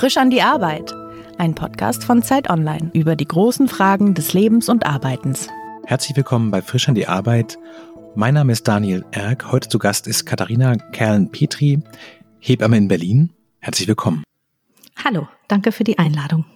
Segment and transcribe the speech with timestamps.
[0.00, 0.94] Frisch an die Arbeit.
[1.36, 5.48] Ein Podcast von Zeit Online über die großen Fragen des Lebens und Arbeitens.
[5.84, 7.58] Herzlich willkommen bei Frisch an die Arbeit.
[8.14, 9.52] Mein Name ist Daniel Erck.
[9.52, 11.82] Heute zu Gast ist Katharina Kerlen-Petri,
[12.38, 13.34] Hebamme in Berlin.
[13.58, 14.24] Herzlich willkommen.
[15.04, 16.46] Hallo, danke für die Einladung.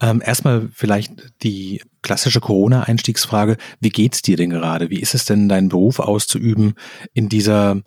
[0.00, 3.56] Ähm, erstmal vielleicht die klassische Corona-Einstiegsfrage.
[3.78, 4.90] Wie geht's dir denn gerade?
[4.90, 6.74] Wie ist es denn, deinen Beruf auszuüben
[7.14, 7.82] in dieser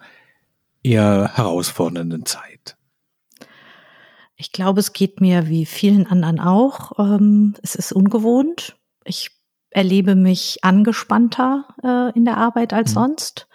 [0.82, 2.78] eher herausfordernden Zeit?
[4.42, 6.98] Ich glaube, es geht mir wie vielen anderen auch.
[6.98, 8.76] Ähm, es ist ungewohnt.
[9.06, 9.30] Ich
[9.70, 12.96] erlebe mich angespannter äh, in der Arbeit als mhm.
[12.96, 13.48] sonst,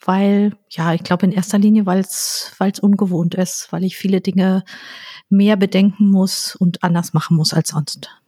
[0.00, 3.98] weil, ja, ich glaube in erster Linie, weil es weil es ungewohnt ist, weil ich
[3.98, 4.64] viele Dinge
[5.28, 8.21] mehr bedenken muss und anders machen muss als sonst.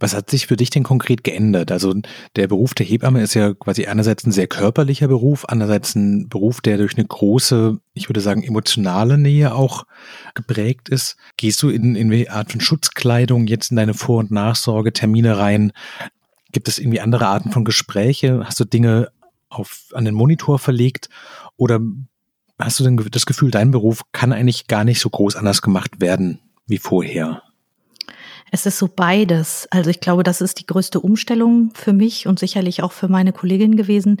[0.00, 1.72] Was hat sich für dich denn konkret geändert?
[1.72, 1.94] Also
[2.36, 6.60] der Beruf der Hebamme ist ja quasi einerseits ein sehr körperlicher Beruf, andererseits ein Beruf,
[6.60, 9.86] der durch eine große, ich würde sagen, emotionale Nähe auch
[10.34, 11.16] geprägt ist.
[11.36, 15.72] Gehst du in, in eine Art von Schutzkleidung jetzt in deine Vor- und Nachsorgetermine rein?
[16.52, 18.42] Gibt es irgendwie andere Arten von Gespräche?
[18.44, 19.10] Hast du Dinge
[19.48, 21.08] auf, an den Monitor verlegt?
[21.56, 21.80] Oder
[22.58, 26.00] hast du denn das Gefühl, dein Beruf kann eigentlich gar nicht so groß anders gemacht
[26.00, 27.42] werden wie vorher?
[28.50, 29.68] Es ist so beides.
[29.70, 33.32] Also ich glaube, das ist die größte Umstellung für mich und sicherlich auch für meine
[33.32, 34.20] Kollegin gewesen.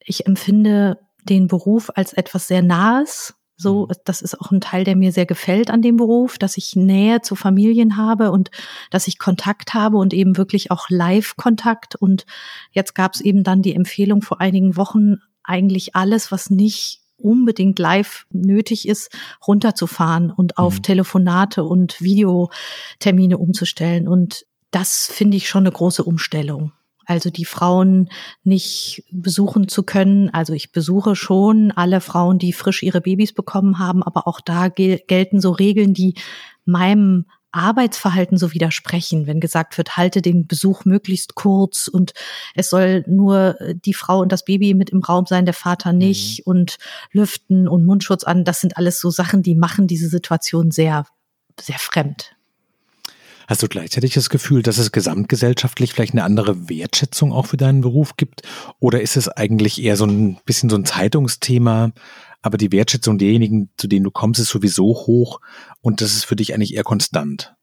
[0.00, 3.34] Ich empfinde den Beruf als etwas sehr Nahes.
[3.56, 3.92] So, mhm.
[4.04, 7.22] das ist auch ein Teil, der mir sehr gefällt an dem Beruf, dass ich Nähe
[7.22, 8.50] zu Familien habe und
[8.90, 11.94] dass ich Kontakt habe und eben wirklich auch Live-Kontakt.
[11.94, 12.26] Und
[12.72, 17.78] jetzt gab es eben dann die Empfehlung vor einigen Wochen, eigentlich alles, was nicht unbedingt
[17.78, 19.10] live nötig ist,
[19.46, 20.82] runterzufahren und auf mhm.
[20.82, 24.08] Telefonate und Videotermine umzustellen.
[24.08, 26.72] Und das finde ich schon eine große Umstellung.
[27.06, 28.08] Also die Frauen
[28.44, 30.30] nicht besuchen zu können.
[30.30, 34.68] Also ich besuche schon alle Frauen, die frisch ihre Babys bekommen haben, aber auch da
[34.68, 36.14] gel gelten so Regeln, die
[36.64, 42.12] meinem Arbeitsverhalten so widersprechen, wenn gesagt wird, halte den Besuch möglichst kurz und
[42.54, 45.92] es soll nur äh, die Frau und das Baby mit im Raum sein, der Vater
[45.92, 46.50] nicht mhm.
[46.50, 46.78] und
[47.12, 48.44] lüften und Mundschutz an.
[48.44, 51.06] Das sind alles so Sachen, die machen diese Situation sehr,
[51.60, 52.34] sehr fremd.
[53.46, 57.82] Hast du gleichzeitig das Gefühl, dass es gesamtgesellschaftlich vielleicht eine andere Wertschätzung auch für deinen
[57.82, 58.42] Beruf gibt?
[58.80, 61.92] Oder ist es eigentlich eher so ein bisschen so ein Zeitungsthema?
[62.44, 65.40] Aber die Wertschätzung derjenigen, zu denen du kommst, ist sowieso hoch
[65.80, 67.54] und das ist für dich eigentlich eher konstant.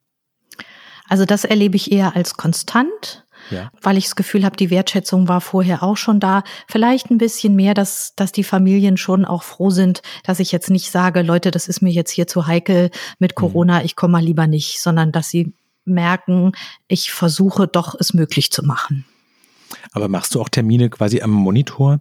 [1.08, 3.26] Also das erlebe ich eher als konstant.
[3.50, 3.72] Ja.
[3.82, 6.44] weil ich das Gefühl habe, die Wertschätzung war vorher auch schon da.
[6.68, 10.70] Vielleicht ein bisschen mehr, dass, dass die Familien schon auch froh sind, dass ich jetzt
[10.70, 13.36] nicht sage, Leute, das ist mir jetzt hier zu heikel mit mhm.
[13.36, 15.54] Corona, ich komme mal lieber nicht, sondern dass sie
[15.86, 16.52] merken,
[16.88, 19.06] ich versuche doch es möglich zu machen.
[19.92, 22.00] Aber machst du auch Termine quasi am Monitor?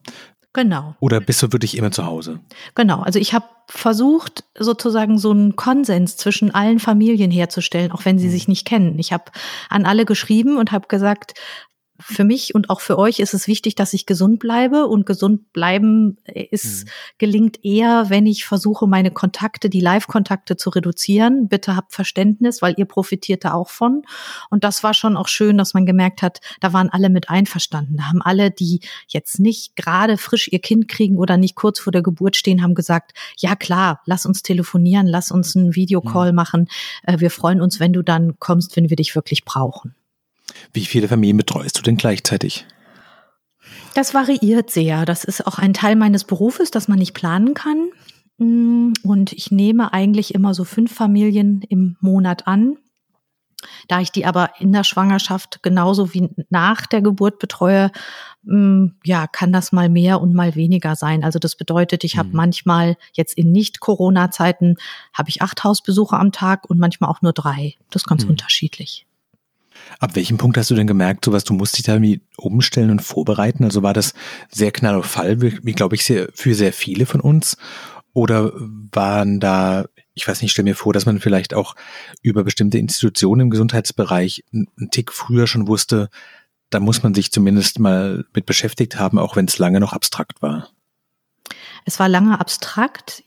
[0.53, 0.97] Genau.
[0.99, 2.41] Oder bist du wirklich immer zu Hause?
[2.75, 3.03] Genau.
[3.03, 8.27] Also ich habe versucht, sozusagen so einen Konsens zwischen allen Familien herzustellen, auch wenn sie
[8.27, 8.33] mhm.
[8.33, 8.99] sich nicht kennen.
[8.99, 9.25] Ich habe
[9.69, 11.35] an alle geschrieben und habe gesagt,
[12.01, 15.53] für mich und auch für euch ist es wichtig, dass ich gesund bleibe und gesund
[15.53, 16.91] bleiben ist mhm.
[17.19, 21.49] gelingt eher, wenn ich versuche, meine Kontakte, die Live-Kontakte zu reduzieren.
[21.49, 24.03] Bitte habt Verständnis, weil ihr profitiert da auch von.
[24.51, 27.97] Und das war schon auch schön, dass man gemerkt hat, da waren alle mit einverstanden.
[27.97, 31.93] Da haben alle, die jetzt nicht gerade frisch ihr Kind kriegen oder nicht kurz vor
[31.93, 36.37] der Geburt stehen, haben gesagt, ja klar, lass uns telefonieren, lass uns einen Videocall mhm.
[36.37, 36.69] machen.
[37.03, 39.95] Äh, wir freuen uns, wenn du dann kommst, wenn wir dich wirklich brauchen.
[40.73, 42.67] Wie viele Familien betreust du denn gleichzeitig?
[43.95, 45.05] Das variiert sehr.
[45.05, 47.91] Das ist auch ein Teil meines Berufes, dass man nicht planen kann.
[48.39, 52.77] Mm, und ich nehme eigentlich immer so fünf Familien im Monat an.
[53.89, 57.91] Da ich die aber in der Schwangerschaft genauso wie nach der Geburt betreue,
[58.45, 61.25] mm, ja, kann das mal mehr und mal weniger sein.
[61.25, 62.37] Also das bedeutet, ich habe mhm.
[62.37, 64.77] manchmal jetzt in Nicht-Corona-Zeiten
[65.13, 67.75] habe ich acht Hausbesuche am Tag und manchmal auch nur drei.
[67.91, 68.31] Das ist ganz mhm.
[68.31, 69.07] unterschiedlich.
[69.99, 73.03] Ab welchem Punkt hast du denn gemerkt, sowas, du musst dich da irgendwie umstellen und
[73.03, 73.65] vorbereiten?
[73.65, 74.15] Also war das
[74.51, 77.57] sehr knall auf Fall, wie, wie glaube ich, sehr, für sehr viele von uns?
[78.13, 78.53] Oder
[78.93, 81.77] waren da, ich weiß nicht, stell mir vor, dass man vielleicht auch
[82.23, 86.09] über bestimmte Institutionen im Gesundheitsbereich einen Tick früher schon wusste,
[86.71, 90.41] da muss man sich zumindest mal mit beschäftigt haben, auch wenn es lange noch abstrakt
[90.41, 90.71] war.
[91.85, 93.25] Es war lange abstrakt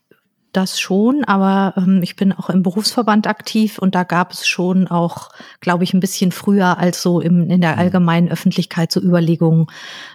[0.54, 4.88] das schon, aber ähm, ich bin auch im Berufsverband aktiv und da gab es schon
[4.88, 5.30] auch,
[5.60, 7.80] glaube ich, ein bisschen früher als so im, in der mhm.
[7.80, 9.68] allgemeinen Öffentlichkeit so Überlegungen,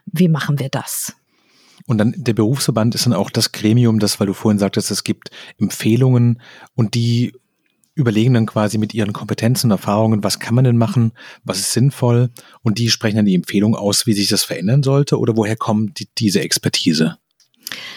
[0.07, 1.15] wie machen wir das?
[1.87, 5.05] Und dann der Berufsverband ist dann auch das Gremium, das, weil du vorhin sagtest, es
[5.05, 6.41] gibt Empfehlungen
[6.75, 7.33] und die
[7.95, 11.13] überlegen dann quasi mit ihren Kompetenzen und Erfahrungen, was kann man denn machen,
[11.45, 12.31] was ist sinnvoll
[12.63, 15.99] und die sprechen dann die Empfehlung aus, wie sich das verändern sollte oder woher kommt
[15.99, 17.19] die, diese Expertise?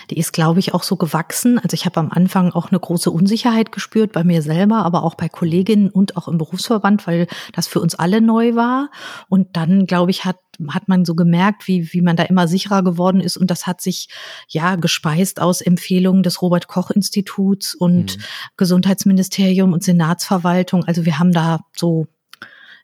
[0.09, 1.59] Die ist, glaube ich, auch so gewachsen.
[1.59, 5.15] Also ich habe am Anfang auch eine große Unsicherheit gespürt bei mir selber, aber auch
[5.15, 8.89] bei Kolleginnen und auch im Berufsverband, weil das für uns alle neu war.
[9.29, 10.38] Und dann, glaube ich, hat
[10.69, 13.35] hat man so gemerkt, wie, wie man da immer sicherer geworden ist.
[13.35, 14.09] Und das hat sich
[14.47, 18.21] ja gespeist aus Empfehlungen des Robert Koch Instituts und mhm.
[18.57, 20.83] Gesundheitsministerium und Senatsverwaltung.
[20.85, 22.06] Also wir haben da so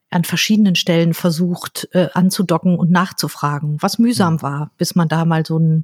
[0.09, 4.41] an verschiedenen Stellen versucht äh, anzudocken und nachzufragen, was mühsam mhm.
[4.41, 5.83] war, bis man da mal so ein,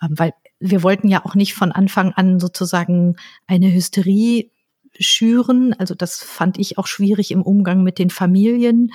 [0.00, 3.16] weil wir wollten ja auch nicht von Anfang an sozusagen
[3.46, 4.50] eine Hysterie
[4.98, 5.74] schüren.
[5.74, 8.92] Also das fand ich auch schwierig im Umgang mit den Familien.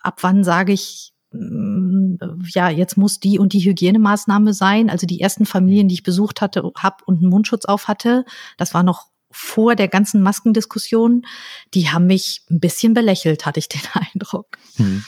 [0.00, 2.16] Ab wann sage ich, mm,
[2.48, 4.88] ja, jetzt muss die und die Hygienemaßnahme sein.
[4.88, 8.24] Also die ersten Familien, die ich besucht hatte, hab und einen Mundschutz auf hatte,
[8.56, 11.22] das war noch vor der ganzen Maskendiskussion,
[11.72, 13.80] die haben mich ein bisschen belächelt, hatte ich den
[14.14, 14.58] Eindruck.
[14.76, 15.04] Hm.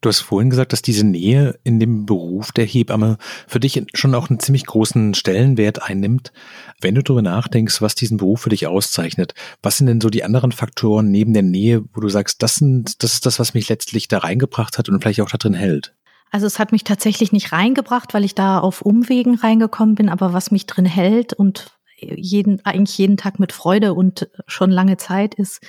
[0.00, 4.14] Du hast vorhin gesagt, dass diese Nähe in dem Beruf der Hebamme für dich schon
[4.14, 6.32] auch einen ziemlich großen Stellenwert einnimmt.
[6.80, 10.24] Wenn du darüber nachdenkst, was diesen Beruf für dich auszeichnet, was sind denn so die
[10.24, 13.68] anderen Faktoren neben der Nähe, wo du sagst, das, sind, das ist das, was mich
[13.68, 15.94] letztlich da reingebracht hat und vielleicht auch da drin hält?
[16.30, 20.32] Also es hat mich tatsächlich nicht reingebracht, weil ich da auf Umwegen reingekommen bin, aber
[20.32, 25.34] was mich drin hält und jeden, eigentlich jeden Tag mit Freude und schon lange Zeit
[25.34, 25.60] ist,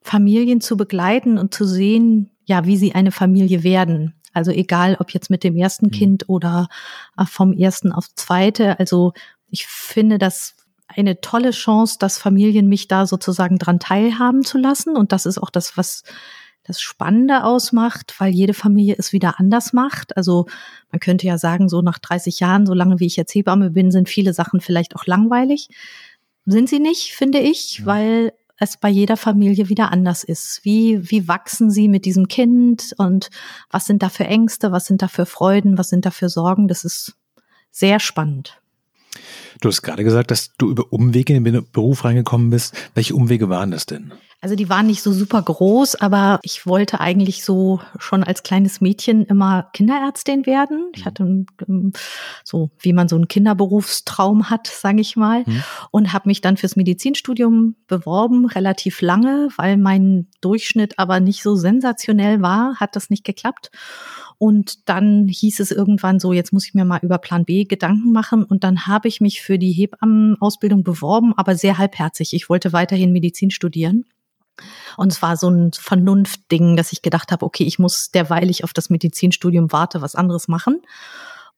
[0.00, 4.12] Familien zu begleiten und zu sehen, ja, wie sie eine Familie werden.
[4.32, 5.90] Also egal, ob jetzt mit dem ersten mhm.
[5.92, 6.68] Kind oder
[7.16, 8.76] äh, vom ersten aufs zweite.
[8.80, 9.12] Also
[9.50, 10.56] ich finde das
[10.88, 14.96] eine tolle Chance, dass Familien mich da sozusagen dran teilhaben zu lassen.
[14.96, 16.02] Und das ist auch das, was
[16.64, 20.16] das Spannende ausmacht, weil jede Familie es wieder anders macht.
[20.16, 20.46] Also
[20.90, 23.92] man könnte ja sagen, so nach 30 Jahren, so lange wie ich jetzt Hebamme bin,
[23.92, 25.68] sind viele Sachen vielleicht auch langweilig.
[26.46, 30.60] Sind sie nicht, finde ich, weil es bei jeder Familie wieder anders ist.
[30.62, 33.30] Wie, wie wachsen sie mit diesem Kind und
[33.70, 36.68] was sind da für Ängste, was sind da für Freuden, was sind da für Sorgen?
[36.68, 37.16] Das ist
[37.70, 38.59] sehr spannend.
[39.60, 42.74] Du hast gerade gesagt, dass du über Umwege in den Beruf reingekommen bist.
[42.94, 44.12] Welche Umwege waren das denn?
[44.42, 48.80] Also die waren nicht so super groß, aber ich wollte eigentlich so schon als kleines
[48.80, 50.90] Mädchen immer Kinderärztin werden.
[50.94, 51.44] Ich hatte
[52.42, 55.62] so, wie man so einen Kinderberufstraum hat, sage ich mal, mhm.
[55.90, 61.54] und habe mich dann fürs Medizinstudium beworben, relativ lange, weil mein Durchschnitt aber nicht so
[61.54, 63.70] sensationell war, hat das nicht geklappt.
[64.42, 68.10] Und dann hieß es irgendwann so, jetzt muss ich mir mal über Plan B Gedanken
[68.10, 68.42] machen.
[68.42, 72.32] Und dann habe ich mich für die Hebammenausbildung beworben, aber sehr halbherzig.
[72.32, 74.06] Ich wollte weiterhin Medizin studieren.
[74.96, 78.64] Und es war so ein Vernunftding, dass ich gedacht habe, okay, ich muss derweil ich
[78.64, 80.80] auf das Medizinstudium warte, was anderes machen.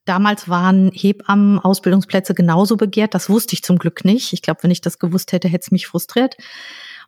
[0.05, 3.15] Damals waren Hebammen-Ausbildungsplätze genauso begehrt.
[3.15, 4.33] Das wusste ich zum Glück nicht.
[4.33, 6.35] Ich glaube, wenn ich das gewusst hätte, hätte es mich frustriert.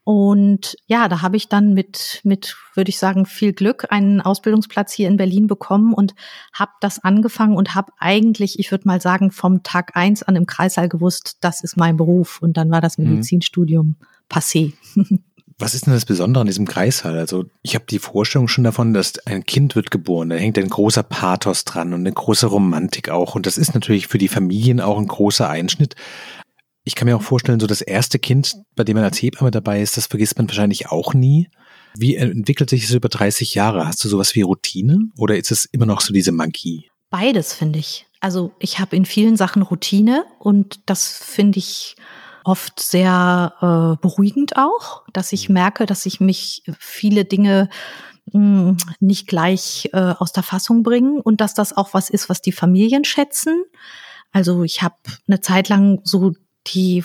[0.04, 4.92] Und ja, da habe ich dann mit, mit, würde ich sagen, viel Glück einen Ausbildungsplatz
[4.92, 6.14] hier in Berlin bekommen und
[6.52, 10.44] habe das angefangen und habe eigentlich, ich würde mal sagen, vom Tag eins an im
[10.44, 12.42] Kreissaal gewusst, das ist mein Beruf.
[12.42, 13.10] Und dann war das mhm.
[13.10, 13.96] Medizinstudium mhm.
[14.30, 14.74] passé.
[15.56, 17.16] Was ist denn das Besondere an diesem Kreissaal?
[17.16, 20.68] Also ich habe die Vorstellung schon davon, dass ein Kind wird geboren, da hängt ein
[20.68, 23.36] großer Pathos dran und eine große Romantik auch.
[23.36, 25.94] Und das ist natürlich für die Familien auch ein großer Einschnitt.
[26.84, 29.80] Ich kann mir auch vorstellen, so das erste Kind, bei dem man als Hebamme dabei
[29.80, 31.48] ist, das vergisst man wahrscheinlich auch nie.
[31.96, 33.86] Wie entwickelt sich das über 30 Jahre?
[33.86, 36.90] Hast du sowas wie Routine oder ist es immer noch so diese Magie?
[37.08, 38.06] Beides finde ich.
[38.20, 41.96] Also ich habe in vielen Sachen Routine und das finde ich
[42.44, 45.54] oft sehr äh, beruhigend auch, dass ich mhm.
[45.54, 47.70] merke, dass ich mich viele Dinge
[48.32, 52.28] mh, hm, nicht gleich äh, aus der Fassung bringen und dass das auch was ist,
[52.28, 53.64] was die Familien schätzen.
[54.32, 54.96] Also ich habe
[55.28, 56.34] eine Zeit lang so
[56.66, 57.04] die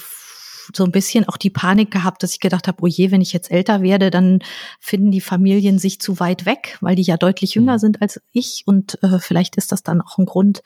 [0.75, 3.33] so ein bisschen auch die Panik gehabt, dass ich gedacht habe, oh je, wenn ich
[3.33, 4.39] jetzt älter werde, dann
[4.79, 7.79] finden die Familien sich zu weit weg, weil die ja deutlich jünger mhm.
[7.79, 10.61] sind als ich und äh, vielleicht ist das dann auch ein Grund,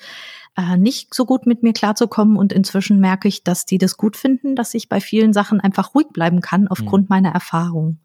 [0.57, 2.37] äh, nicht so gut mit mir klarzukommen.
[2.37, 5.95] Und inzwischen merke ich, dass die das gut finden, dass ich bei vielen Sachen einfach
[5.95, 7.15] ruhig bleiben kann aufgrund mhm.
[7.15, 7.99] meiner Erfahrung.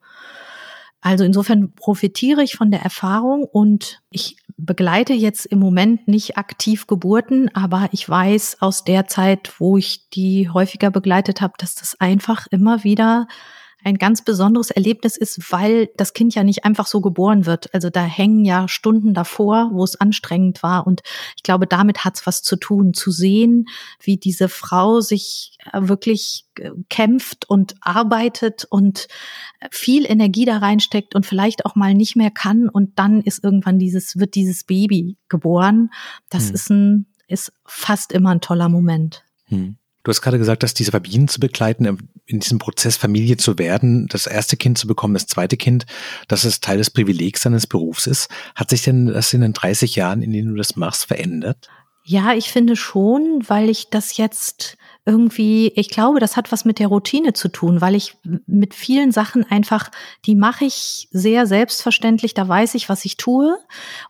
[1.00, 6.86] Also insofern profitiere ich von der Erfahrung und ich begleite jetzt im Moment nicht aktiv
[6.86, 11.98] Geburten, aber ich weiß aus der Zeit, wo ich die häufiger begleitet habe, dass das
[12.00, 13.28] einfach immer wieder
[13.84, 17.72] ein ganz besonderes Erlebnis ist, weil das Kind ja nicht einfach so geboren wird.
[17.72, 20.86] Also da hängen ja Stunden davor, wo es anstrengend war.
[20.86, 21.02] Und
[21.36, 23.66] ich glaube, damit hat es was zu tun, zu sehen,
[24.00, 29.06] wie diese Frau sich äh, wirklich äh, kämpft und arbeitet und
[29.70, 32.68] viel Energie da reinsteckt und vielleicht auch mal nicht mehr kann.
[32.68, 35.90] Und dann ist irgendwann dieses, wird dieses Baby geboren.
[36.30, 36.54] Das hm.
[36.54, 39.24] ist ein, ist fast immer ein toller Moment.
[39.46, 39.77] Hm.
[40.04, 44.06] Du hast gerade gesagt, dass diese Familien zu begleiten, in diesem Prozess Familie zu werden,
[44.06, 45.86] das erste Kind zu bekommen, das zweite Kind,
[46.28, 48.28] dass es Teil des Privilegs seines Berufs ist.
[48.54, 51.68] Hat sich denn das in den 30 Jahren, in denen du das machst, verändert?
[52.04, 54.78] Ja, ich finde schon, weil ich das jetzt
[55.08, 59.10] irgendwie, ich glaube, das hat was mit der Routine zu tun, weil ich mit vielen
[59.10, 59.90] Sachen einfach,
[60.26, 63.56] die mache ich sehr selbstverständlich, da weiß ich, was ich tue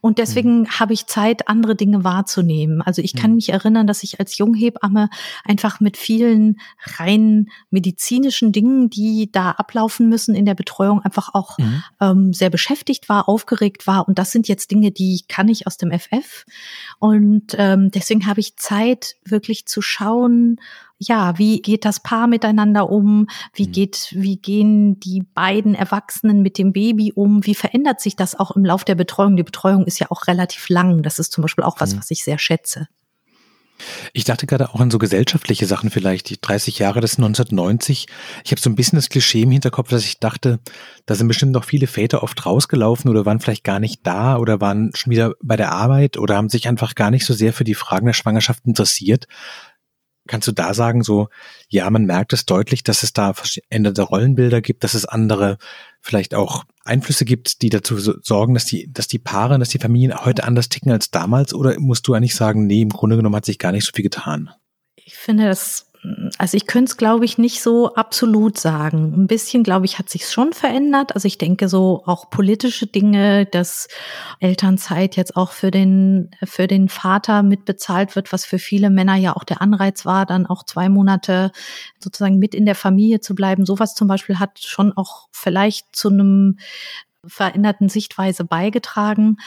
[0.00, 0.70] und deswegen mhm.
[0.80, 2.82] habe ich Zeit, andere Dinge wahrzunehmen.
[2.82, 3.36] Also ich kann mhm.
[3.36, 5.08] mich erinnern, dass ich als Junghebamme
[5.44, 6.58] einfach mit vielen
[6.98, 11.84] rein medizinischen Dingen, die da ablaufen müssen in der Betreuung, einfach auch mhm.
[12.00, 15.76] ähm, sehr beschäftigt war, aufgeregt war und das sind jetzt Dinge, die kann ich aus
[15.76, 16.44] dem FF
[16.98, 20.58] und ähm, deswegen habe ich Zeit, wirklich zu schauen,
[20.98, 23.28] ja, wie geht das Paar miteinander um?
[23.54, 23.72] Wie mhm.
[23.72, 27.46] geht, wie gehen die beiden Erwachsenen mit dem Baby um?
[27.46, 29.36] Wie verändert sich das auch im Lauf der Betreuung?
[29.36, 31.02] Die Betreuung ist ja auch relativ lang.
[31.02, 31.98] Das ist zum Beispiel auch was, mhm.
[31.98, 32.88] was ich sehr schätze.
[34.12, 36.30] Ich dachte gerade auch an so gesellschaftliche Sachen vielleicht.
[36.30, 38.08] Die 30 Jahre des 1990.
[38.44, 40.58] Ich habe so ein bisschen das Klischee im Hinterkopf, dass ich dachte,
[41.06, 44.60] da sind bestimmt noch viele Väter oft rausgelaufen oder waren vielleicht gar nicht da oder
[44.60, 47.62] waren schon wieder bei der Arbeit oder haben sich einfach gar nicht so sehr für
[47.62, 49.28] die Fragen der Schwangerschaft interessiert,
[50.28, 51.28] Kannst du da sagen, so,
[51.68, 55.58] ja, man merkt es deutlich, dass es da veränderte Rollenbilder gibt, dass es andere
[56.00, 60.24] vielleicht auch Einflüsse gibt, die dazu sorgen, dass die, dass die Paare, dass die Familien
[60.24, 61.52] heute anders ticken als damals?
[61.52, 64.04] Oder musst du eigentlich sagen, nee, im Grunde genommen hat sich gar nicht so viel
[64.04, 64.50] getan?
[64.94, 65.87] Ich finde, das
[66.38, 69.14] also ich könnte es, glaube ich, nicht so absolut sagen.
[69.16, 71.14] Ein bisschen, glaube ich, hat sich schon verändert.
[71.14, 73.88] Also ich denke so auch politische Dinge, dass
[74.40, 79.36] Elternzeit jetzt auch für den, für den Vater mitbezahlt wird, was für viele Männer ja
[79.36, 81.50] auch der Anreiz war, dann auch zwei Monate
[81.98, 83.66] sozusagen mit in der Familie zu bleiben.
[83.66, 86.58] Sowas zum Beispiel hat schon auch vielleicht zu einem
[87.26, 89.38] veränderten Sichtweise beigetragen.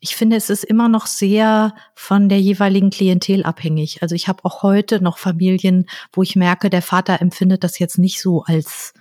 [0.00, 4.02] Ich finde, es ist immer noch sehr von der jeweiligen Klientel abhängig.
[4.02, 7.98] Also ich habe auch heute noch Familien, wo ich merke, der Vater empfindet das jetzt
[7.98, 8.94] nicht so als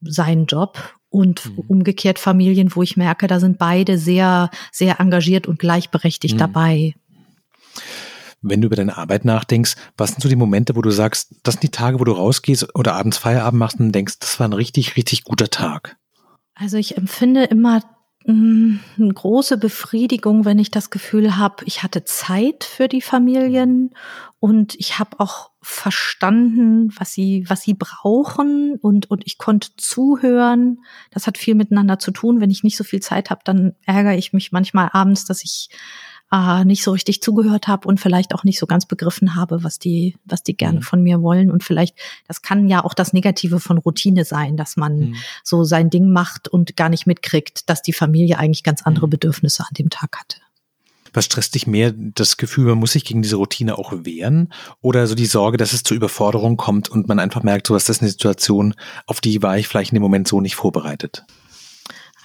[0.00, 1.64] seinen Job und mhm.
[1.68, 6.38] umgekehrt Familien, wo ich merke, da sind beide sehr, sehr engagiert und gleichberechtigt mhm.
[6.38, 6.94] dabei.
[8.42, 11.54] Wenn du über deine Arbeit nachdenkst, was sind so die Momente, wo du sagst, das
[11.54, 14.52] sind die Tage, wo du rausgehst oder abends Feierabend machst und denkst, das war ein
[14.52, 15.96] richtig, richtig guter Tag?
[16.58, 17.82] Also ich empfinde immer
[18.24, 23.94] mm, eine große Befriedigung, wenn ich das Gefühl habe, ich hatte Zeit für die Familien
[24.40, 30.78] und ich habe auch verstanden, was sie, was sie brauchen und, und ich konnte zuhören.
[31.10, 32.40] Das hat viel miteinander zu tun.
[32.40, 35.68] Wenn ich nicht so viel Zeit habe, dann ärgere ich mich manchmal abends, dass ich
[36.32, 39.78] äh, nicht so richtig zugehört habe und vielleicht auch nicht so ganz begriffen habe, was
[39.78, 40.82] die, was die gerne mhm.
[40.82, 41.50] von mir wollen.
[41.50, 45.16] Und vielleicht, das kann ja auch das Negative von Routine sein, dass man mhm.
[45.44, 49.10] so sein Ding macht und gar nicht mitkriegt, dass die Familie eigentlich ganz andere mhm.
[49.10, 50.38] Bedürfnisse an dem Tag hatte.
[51.12, 51.94] Was stresst dich mehr?
[51.96, 54.52] Das Gefühl, man muss sich gegen diese Routine auch wehren?
[54.82, 57.86] Oder so die Sorge, dass es zur Überforderung kommt und man einfach merkt, so was
[57.86, 58.74] das ist eine Situation,
[59.06, 61.24] auf die war ich vielleicht in dem Moment so nicht vorbereitet?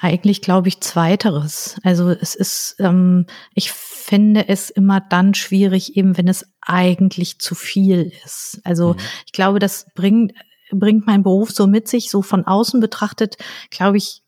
[0.03, 1.79] Eigentlich glaube ich zweiteres.
[1.84, 7.53] Also es ist, ähm, ich finde es immer dann schwierig, eben wenn es eigentlich zu
[7.53, 8.60] viel ist.
[8.63, 9.00] Also mhm.
[9.27, 10.34] ich glaube, das bringt
[10.74, 13.38] bringt mein Beruf so mit sich, so von außen betrachtet,
[13.70, 14.24] glaube ich,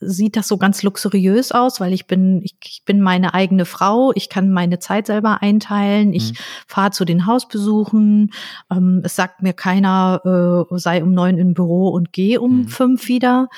[0.00, 4.12] sieht das so ganz luxuriös aus, weil ich bin, ich, ich bin meine eigene Frau,
[4.14, 6.36] ich kann meine Zeit selber einteilen, ich mhm.
[6.66, 8.30] fahre zu den Hausbesuchen,
[8.70, 12.68] ähm, es sagt mir keiner, äh, sei um neun im Büro und geh um mhm.
[12.68, 13.48] fünf wieder.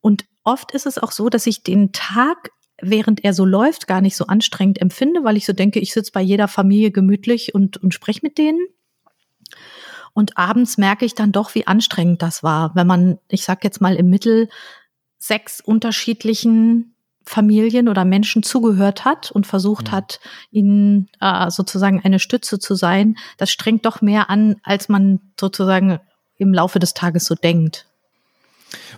[0.00, 2.50] Und oft ist es auch so, dass ich den Tag
[2.82, 6.12] während er so läuft, gar nicht so anstrengend empfinde, weil ich so denke, ich sitze
[6.12, 8.60] bei jeder Familie gemütlich und, und spreche mit denen.
[10.12, 13.80] Und abends merke ich dann doch, wie anstrengend das war, wenn man, ich sag jetzt
[13.80, 14.48] mal im Mittel,
[15.18, 19.92] sechs unterschiedlichen Familien oder Menschen zugehört hat und versucht mhm.
[19.92, 20.20] hat,
[20.50, 23.16] ihnen äh, sozusagen eine Stütze zu sein.
[23.38, 26.00] Das strengt doch mehr an, als man sozusagen
[26.36, 27.86] im Laufe des Tages so denkt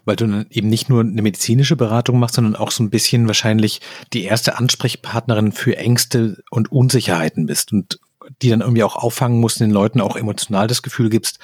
[0.05, 3.81] weil du eben nicht nur eine medizinische Beratung machst, sondern auch so ein bisschen wahrscheinlich
[4.13, 7.99] die erste Ansprechpartnerin für Ängste und Unsicherheiten bist und
[8.43, 11.39] die dann irgendwie auch auffangen musst, den Leuten auch emotional das Gefühl gibst,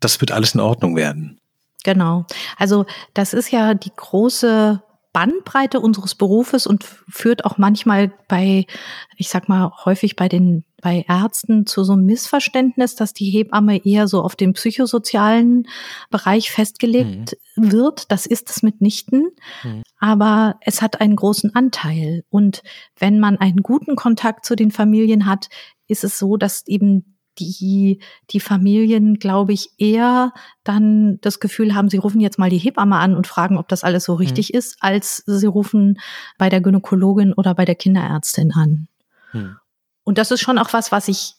[0.00, 1.40] das wird alles in Ordnung werden.
[1.84, 2.26] Genau.
[2.56, 8.66] Also das ist ja die große Bandbreite unseres Berufes und führt auch manchmal bei,
[9.16, 13.86] ich sag mal, häufig bei den bei Ärzten zu so einem Missverständnis, dass die Hebamme
[13.86, 15.68] eher so auf den psychosozialen
[16.10, 17.72] Bereich festgelegt mhm.
[17.72, 18.10] wird.
[18.10, 19.30] Das ist es mitnichten.
[19.62, 19.82] Mhm.
[20.00, 22.24] Aber es hat einen großen Anteil.
[22.30, 22.64] Und
[22.98, 25.48] wenn man einen guten Kontakt zu den Familien hat,
[25.86, 30.32] ist es so, dass eben die, die Familien, glaube ich, eher
[30.64, 33.84] dann das Gefühl haben, sie rufen jetzt mal die Hebamme an und fragen, ob das
[33.84, 34.58] alles so richtig mhm.
[34.58, 35.98] ist, als sie rufen
[36.38, 38.88] bei der Gynäkologin oder bei der Kinderärztin an.
[39.32, 39.56] Mhm.
[40.04, 41.34] Und das ist schon auch was, was ich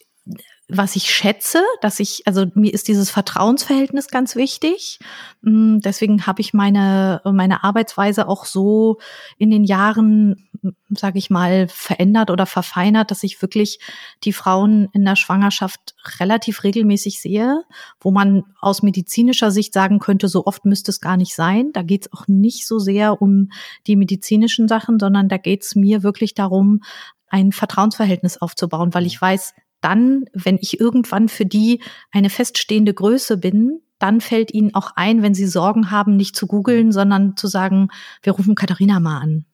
[0.68, 4.98] was ich schätze, dass ich, also mir ist dieses Vertrauensverhältnis ganz wichtig.
[5.42, 8.98] Mm, deswegen habe ich meine, meine Arbeitsweise auch so
[9.36, 10.48] in den Jahren,
[10.88, 13.78] sage ich mal, verändert oder verfeinert, dass ich wirklich
[14.24, 17.62] die Frauen in der Schwangerschaft relativ regelmäßig sehe,
[18.00, 21.72] wo man aus medizinischer Sicht sagen könnte, so oft müsste es gar nicht sein.
[21.74, 23.50] Da geht es auch nicht so sehr um
[23.86, 26.80] die medizinischen Sachen, sondern da geht es mir wirklich darum,
[27.28, 29.54] ein Vertrauensverhältnis aufzubauen, weil ich weiß,
[29.84, 35.22] dann, wenn ich irgendwann für die eine feststehende Größe bin, dann fällt ihnen auch ein,
[35.22, 37.88] wenn sie Sorgen haben, nicht zu googeln, sondern zu sagen,
[38.22, 39.44] wir rufen Katharina mal an.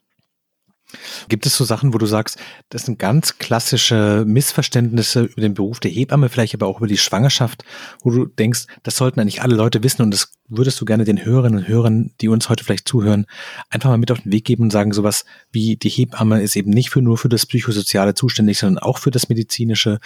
[1.28, 5.80] Gibt es so Sachen, wo du sagst, das sind ganz klassische Missverständnisse über den Beruf
[5.80, 7.64] der Hebamme, vielleicht aber auch über die Schwangerschaft,
[8.02, 11.24] wo du denkst, das sollten eigentlich alle Leute wissen und das würdest du gerne den
[11.24, 13.26] Hörerinnen und Hörern, die uns heute vielleicht zuhören,
[13.68, 16.70] einfach mal mit auf den Weg geben und sagen, sowas wie die Hebamme ist eben
[16.70, 20.00] nicht für nur für das Psychosoziale zuständig, sondern auch für das Medizinische.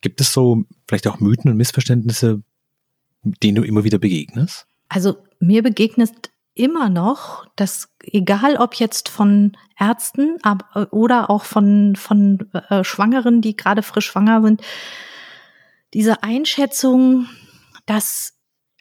[0.00, 2.42] Gibt es so vielleicht auch Mythen und Missverständnisse,
[3.42, 4.66] denen du immer wieder begegnest?
[4.88, 11.96] Also mir begegnet immer noch, dass egal ob jetzt von Ärzten ab, oder auch von,
[11.96, 14.62] von äh, Schwangeren, die gerade frisch schwanger sind,
[15.94, 17.28] diese Einschätzung,
[17.86, 18.34] dass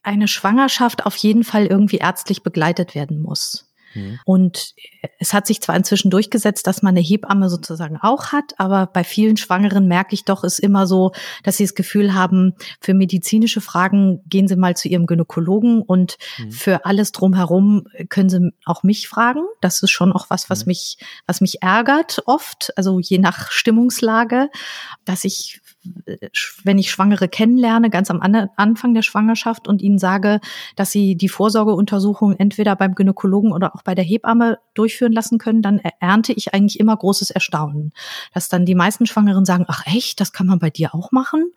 [0.03, 3.70] eine Schwangerschaft auf jeden Fall irgendwie ärztlich begleitet werden muss.
[3.93, 4.19] Mhm.
[4.25, 4.73] Und
[5.19, 9.03] es hat sich zwar inzwischen durchgesetzt, dass man eine Hebamme sozusagen auch hat, aber bei
[9.03, 11.11] vielen Schwangeren merke ich doch, ist immer so,
[11.43, 16.17] dass sie das Gefühl haben, für medizinische Fragen gehen sie mal zu ihrem Gynäkologen und
[16.37, 16.51] mhm.
[16.51, 19.41] für alles drumherum können sie auch mich fragen.
[19.61, 20.71] Das ist schon auch was, was mhm.
[20.71, 24.49] mich, was mich ärgert oft, also je nach Stimmungslage,
[25.05, 25.60] dass ich
[26.63, 28.21] wenn ich Schwangere kennenlerne, ganz am
[28.55, 30.39] Anfang der Schwangerschaft und ihnen sage,
[30.75, 35.61] dass sie die Vorsorgeuntersuchung entweder beim Gynäkologen oder auch bei der Hebamme durchführen lassen können,
[35.61, 37.93] dann ernte ich eigentlich immer großes Erstaunen.
[38.33, 41.51] Dass dann die meisten Schwangeren sagen, ach echt, das kann man bei dir auch machen?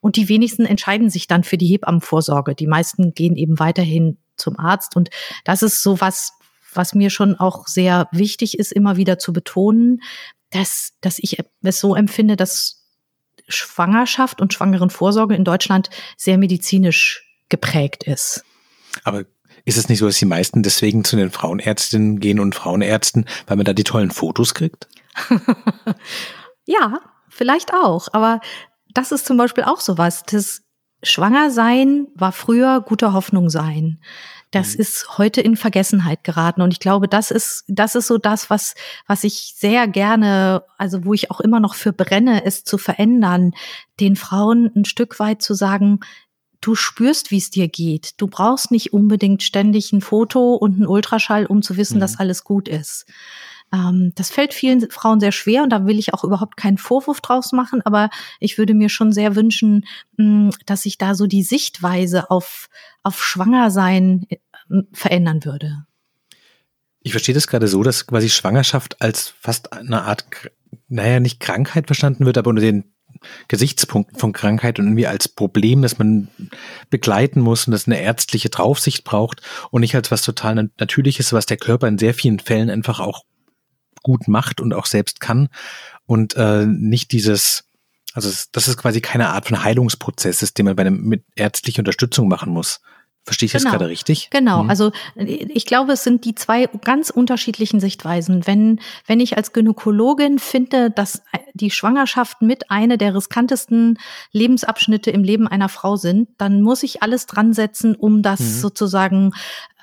[0.00, 2.54] Und die wenigsten entscheiden sich dann für die Hebammenvorsorge.
[2.54, 4.96] Die meisten gehen eben weiterhin zum Arzt.
[4.96, 5.10] Und
[5.44, 6.32] das ist so was,
[6.74, 10.02] was mir schon auch sehr wichtig ist, immer wieder zu betonen,
[10.50, 12.79] dass, dass ich es so empfinde, dass
[13.50, 18.44] Schwangerschaft und Schwangerenvorsorge in Deutschland sehr medizinisch geprägt ist.
[19.04, 19.24] Aber
[19.64, 23.56] ist es nicht so, dass die meisten deswegen zu den Frauenärztinnen gehen und Frauenärzten, weil
[23.56, 24.88] man da die tollen Fotos kriegt?
[26.64, 28.08] ja, vielleicht auch.
[28.12, 28.40] Aber
[28.94, 30.22] das ist zum Beispiel auch sowas.
[30.26, 30.62] Das
[31.02, 34.00] Schwangersein war früher guter Hoffnung sein
[34.50, 34.80] das mhm.
[34.80, 36.62] ist heute in Vergessenheit geraten.
[36.62, 38.74] Und ich glaube, das ist, das ist so das, was,
[39.06, 43.52] was ich sehr gerne, also wo ich auch immer noch für brenne, es zu verändern,
[44.00, 46.00] den Frauen ein Stück weit zu sagen,
[46.60, 48.20] du spürst, wie es dir geht.
[48.20, 52.00] Du brauchst nicht unbedingt ständig ein Foto und einen Ultraschall, um zu wissen, mhm.
[52.00, 53.06] dass alles gut ist.
[53.72, 57.20] Ähm, das fällt vielen Frauen sehr schwer und da will ich auch überhaupt keinen Vorwurf
[57.20, 61.42] draus machen, aber ich würde mir schon sehr wünschen, mh, dass sich da so die
[61.42, 62.68] Sichtweise auf,
[63.02, 64.38] auf Schwangersein äh,
[64.92, 65.86] verändern würde.
[67.02, 70.26] Ich verstehe das gerade so, dass quasi Schwangerschaft als fast eine Art,
[70.88, 72.84] naja, nicht Krankheit verstanden wird, aber unter den
[73.48, 76.28] Gesichtspunkten von Krankheit und irgendwie als Problem, das man
[76.90, 81.46] begleiten muss und das eine ärztliche Draufsicht braucht und nicht als was total Natürliches, was
[81.46, 83.24] der Körper in sehr vielen Fällen einfach auch
[84.02, 85.48] gut macht und auch selbst kann
[86.06, 87.64] und äh, nicht dieses,
[88.14, 92.28] also das ist quasi keine Art von Heilungsprozess, den man bei einem mit ärztlicher Unterstützung
[92.28, 92.80] machen muss.
[93.24, 93.64] Verstehe ich genau.
[93.64, 94.28] das gerade richtig?
[94.30, 94.64] Genau.
[94.64, 94.70] Mhm.
[94.70, 98.46] Also ich glaube, es sind die zwei ganz unterschiedlichen Sichtweisen.
[98.46, 103.98] Wenn, wenn ich als Gynäkologin finde, dass die Schwangerschaft mit einer der riskantesten
[104.32, 108.44] Lebensabschnitte im Leben einer Frau sind, dann muss ich alles dran setzen, um das mhm.
[108.44, 109.32] sozusagen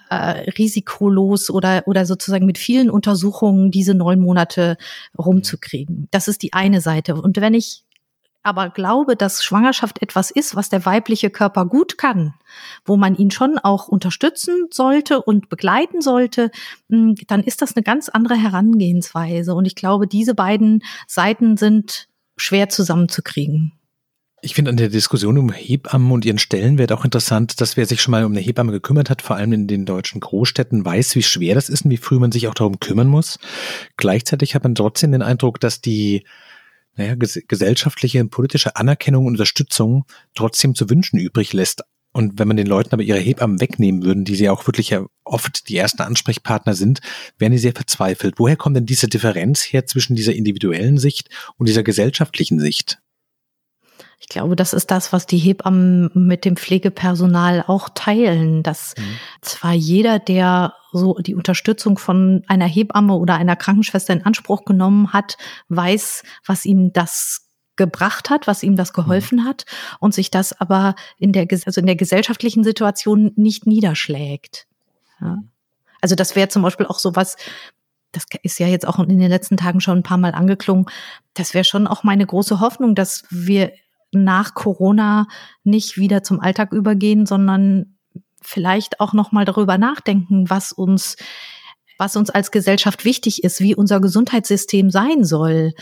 [0.10, 4.78] äh, risikolos oder, oder sozusagen mit vielen Untersuchungen diese neun Monate
[5.17, 6.08] rumzukriegen.
[6.12, 7.15] Das ist die eine Seite.
[7.15, 7.84] Und wenn ich
[8.48, 12.34] aber glaube, dass Schwangerschaft etwas ist, was der weibliche Körper gut kann,
[12.86, 16.52] wo man ihn schon auch unterstützen sollte und begleiten sollte,
[16.89, 19.54] hm, dann ist das eine ganz andere Herangehensweise.
[19.54, 23.74] Und ich glaube, diese beiden Seiten sind schwer zusammenzukriegen.
[24.41, 28.02] Ich finde an der Diskussion um Hebammen und ihren Stellenwert auch interessant, dass wer sich
[28.02, 31.23] schon mal um eine Hebamme gekümmert hat, vor allem in den deutschen Großstädten, weiß, wie
[31.23, 33.39] schwer das ist und wie früh man sich auch darum kümmern muss.
[33.97, 36.23] Gleichzeitig hat man trotzdem den Eindruck, dass die
[36.95, 41.84] naja, ges gesellschaftliche und politische Anerkennung und Unterstützung trotzdem zu wünschen übrig lässt.
[42.13, 45.06] Und wenn man den Leuten aber ihre Hebammen wegnehmen würden, die sie auch wirklich ja
[45.23, 47.00] oft die ersten Ansprechpartner sind,
[47.39, 48.36] wären die sehr verzweifelt.
[48.38, 53.00] Woher kommt denn diese Differenz her zwischen dieser individuellen Sicht und dieser gesellschaftlichen Sicht?
[54.19, 59.19] Ich glaube, das ist das, was die Hebammen mit dem Pflegepersonal auch teilen, dass mhm.
[59.41, 65.13] zwar jeder, der so die Unterstützung von einer Hebamme oder einer Krankenschwester in Anspruch genommen
[65.13, 65.38] hat,
[65.69, 69.65] weiß, was ihm das gebracht hat, was ihm das geholfen hat
[69.99, 74.65] und sich das aber in der, also in der gesellschaftlichen Situation nicht niederschlägt.
[75.21, 75.38] Ja.
[76.01, 77.38] Also das wäre zum Beispiel auch sowas,
[78.12, 80.88] das ist ja jetzt auch in den letzten Tagen schon ein paar Mal angeklungen.
[81.36, 83.71] Das wäre schon auch meine große Hoffnung, dass wir
[84.12, 85.28] nach Corona
[85.63, 87.98] nicht wieder zum Alltag übergehen, sondern
[88.41, 91.17] vielleicht auch noch mal darüber nachdenken, was uns
[91.98, 95.74] was uns als Gesellschaft wichtig ist, wie unser Gesundheitssystem sein soll.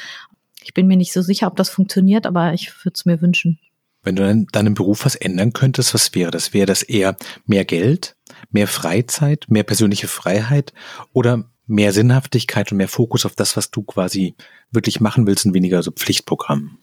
[0.64, 3.60] Ich bin mir nicht so sicher, ob das funktioniert, aber ich würde es mir wünschen.
[4.02, 6.54] Wenn du in deinem Beruf was ändern könntest, was wäre das?
[6.54, 8.16] Wäre das eher mehr Geld,
[8.52, 10.74] mehr Freizeit, mehr persönliche Freiheit
[11.12, 14.36] oder mehr Sinnhaftigkeit und mehr Fokus auf das, was du quasi
[14.72, 16.78] wirklich machen willst und weniger so Pflichtprogramm?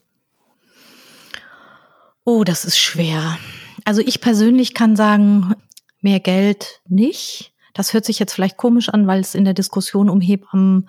[2.25, 3.39] Oh, das ist schwer.
[3.85, 5.55] Also ich persönlich kann sagen,
[6.01, 7.53] mehr Geld nicht.
[7.75, 10.89] Das hört sich jetzt vielleicht komisch an, weil es in der Diskussion um Hebammen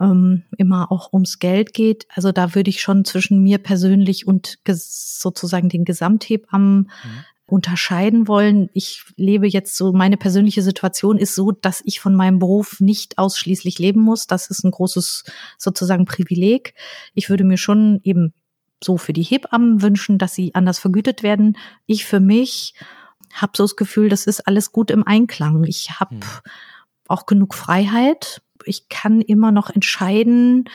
[0.00, 2.06] ähm, immer auch ums Geld geht.
[2.14, 7.24] Also da würde ich schon zwischen mir persönlich und sozusagen den Gesamthebammen mhm.
[7.46, 8.68] unterscheiden wollen.
[8.74, 13.16] Ich lebe jetzt so, meine persönliche Situation ist so, dass ich von meinem Beruf nicht
[13.16, 14.26] ausschließlich leben muss.
[14.26, 15.24] Das ist ein großes
[15.56, 16.74] sozusagen Privileg.
[17.14, 18.34] Ich würde mir schon eben
[18.84, 21.56] so für die Hebammen wünschen, dass sie anders vergütet werden.
[21.86, 22.74] Ich für mich
[23.32, 25.64] habe so das Gefühl, das ist alles gut im Einklang.
[25.64, 26.22] Ich habe mhm.
[27.08, 28.42] auch genug Freiheit.
[28.64, 30.68] Ich kann immer noch entscheiden,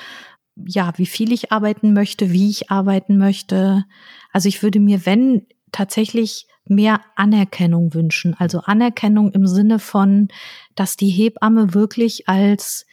[0.56, 3.86] ja, wie viel ich arbeiten möchte, wie ich arbeiten möchte.
[4.32, 8.36] Also ich würde mir, wenn tatsächlich mehr Anerkennung wünschen.
[8.38, 10.28] Also Anerkennung im Sinne von,
[10.76, 12.86] dass die Hebamme wirklich als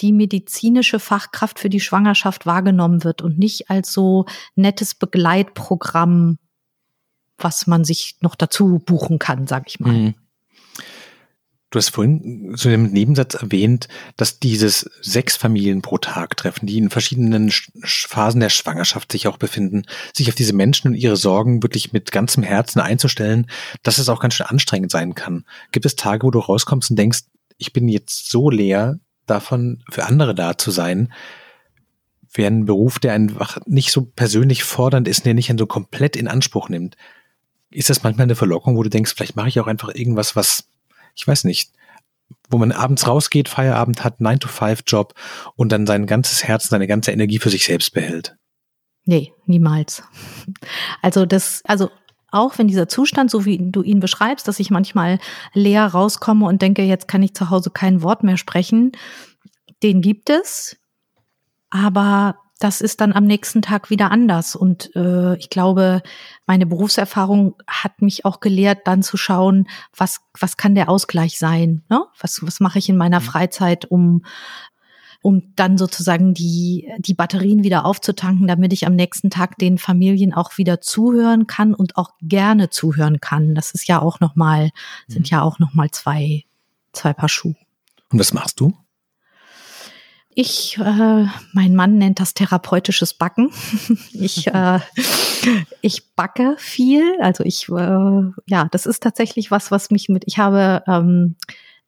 [0.00, 6.38] die medizinische Fachkraft für die Schwangerschaft wahrgenommen wird und nicht als so nettes Begleitprogramm,
[7.38, 9.92] was man sich noch dazu buchen kann, sag ich mal.
[9.92, 10.14] Mhm.
[11.72, 16.76] Du hast vorhin zu dem Nebensatz erwähnt, dass dieses sechs Familien pro Tag treffen, die
[16.76, 17.50] in verschiedenen
[17.82, 22.12] Phasen der Schwangerschaft sich auch befinden, sich auf diese Menschen und ihre Sorgen wirklich mit
[22.12, 23.46] ganzem Herzen einzustellen,
[23.82, 25.46] dass es auch ganz schön anstrengend sein kann.
[25.72, 27.20] Gibt es Tage, wo du rauskommst und denkst,
[27.56, 28.98] ich bin jetzt so leer,
[29.32, 31.12] davon für andere da zu sein,
[32.32, 36.28] wäre ein Beruf, der einfach nicht so persönlich fordernd ist, der nicht so komplett in
[36.28, 36.96] Anspruch nimmt.
[37.70, 40.64] Ist das manchmal eine Verlockung, wo du denkst, vielleicht mache ich auch einfach irgendwas, was,
[41.14, 41.72] ich weiß nicht,
[42.48, 45.14] wo man abends rausgeht, Feierabend hat, 9-to-5-Job
[45.56, 48.36] und dann sein ganzes Herz, seine ganze Energie für sich selbst behält?
[49.04, 50.02] Nee, niemals.
[51.00, 51.90] Also das, also
[52.32, 55.18] auch wenn dieser Zustand, so wie du ihn beschreibst, dass ich manchmal
[55.52, 58.92] leer rauskomme und denke, jetzt kann ich zu Hause kein Wort mehr sprechen,
[59.82, 60.76] den gibt es.
[61.70, 64.54] Aber das ist dann am nächsten Tag wieder anders.
[64.54, 66.00] Und äh, ich glaube,
[66.46, 69.66] meine Berufserfahrung hat mich auch gelehrt, dann zu schauen,
[69.96, 71.82] was, was kann der Ausgleich sein?
[71.88, 72.04] Ne?
[72.20, 73.24] Was, was mache ich in meiner mhm.
[73.24, 74.24] Freizeit, um
[75.22, 80.34] um dann sozusagen die, die Batterien wieder aufzutanken, damit ich am nächsten Tag den Familien
[80.34, 83.54] auch wieder zuhören kann und auch gerne zuhören kann.
[83.54, 84.66] Das ist ja auch nochmal,
[85.06, 85.12] mhm.
[85.12, 86.44] sind ja auch nochmal zwei,
[86.92, 87.54] zwei Paar Schuhe.
[88.10, 88.74] Und was machst du?
[90.34, 93.50] Ich, äh, mein Mann nennt das therapeutisches Backen.
[94.12, 94.80] ich, äh,
[95.82, 97.04] ich backe viel.
[97.20, 100.24] Also ich, äh, ja, das ist tatsächlich was, was mich mit.
[100.26, 101.36] Ich habe ähm,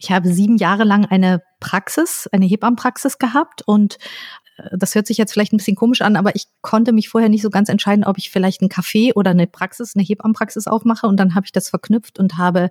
[0.05, 3.97] ich habe sieben Jahre lang eine Praxis, eine Hebammenpraxis gehabt und
[4.59, 7.31] äh, das hört sich jetzt vielleicht ein bisschen komisch an, aber ich konnte mich vorher
[7.31, 11.07] nicht so ganz entscheiden, ob ich vielleicht ein Café oder eine Praxis, eine Hebammenpraxis aufmache.
[11.07, 12.69] Und dann habe ich das verknüpft und habe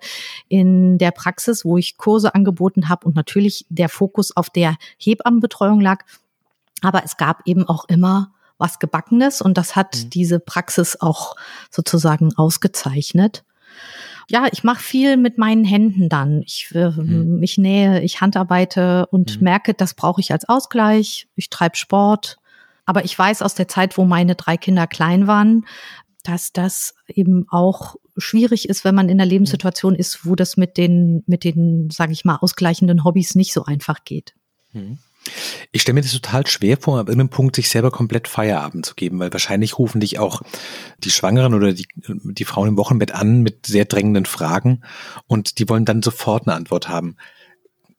[0.47, 5.81] in der Praxis, wo ich Kurse angeboten habe und natürlich der Fokus auf der Hebammenbetreuung
[5.81, 6.05] lag,
[6.81, 10.09] aber es gab eben auch immer was Gebackenes und das hat mhm.
[10.11, 11.35] diese Praxis auch
[11.71, 13.43] sozusagen ausgezeichnet
[14.29, 16.41] ja, ich mache viel mit meinen Händen dann.
[16.41, 17.41] Ich, äh, mhm.
[17.41, 19.43] ich nähe, ich handarbeite und mhm.
[19.43, 21.27] merke, das brauche ich als Ausgleich.
[21.35, 22.37] Ich treibe Sport.
[22.85, 25.65] Aber ich weiß aus der Zeit, wo meine drei Kinder klein waren,
[26.23, 30.77] dass das eben auch schwierig ist, wenn man in einer Lebenssituation ist, wo das mit
[30.77, 34.33] den, mit den, sage ich mal, ausgleichenden Hobbys nicht so einfach geht.
[34.71, 34.99] Mhm.
[35.71, 38.95] Ich stelle mir das total schwer vor, ab irgendeinem Punkt sich selber komplett Feierabend zu
[38.95, 40.41] geben, weil wahrscheinlich rufen dich auch
[40.99, 44.83] die Schwangeren oder die, die Frauen im Wochenbett an mit sehr drängenden Fragen
[45.27, 47.17] und die wollen dann sofort eine Antwort haben.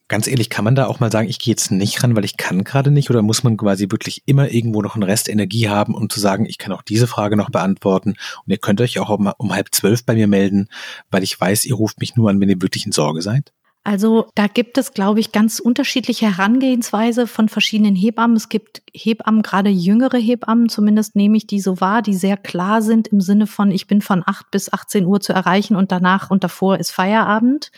[0.07, 2.37] Ganz ehrlich, kann man da auch mal sagen, ich gehe jetzt nicht ran, weil ich
[2.37, 5.94] kann gerade nicht, oder muss man quasi wirklich immer irgendwo noch einen Rest Energie haben,
[5.94, 9.09] um zu sagen, ich kann auch diese Frage noch beantworten und ihr könnt euch auch
[9.09, 10.68] um, um halb zwölf bei mir melden,
[11.11, 13.53] weil ich weiß, ihr ruft mich nur an, wenn ihr wirklich in Sorge seid?
[13.87, 18.35] Also da gibt es, glaube ich, ganz unterschiedliche Herangehensweise von verschiedenen Hebammen.
[18.35, 22.81] Es gibt Hebammen, gerade jüngere Hebammen, zumindest nehme ich die so wahr, die sehr klar
[22.81, 26.31] sind im Sinne von, ich bin von 8 bis 18 Uhr zu erreichen und danach
[26.31, 27.73] und davor ist Feierabend.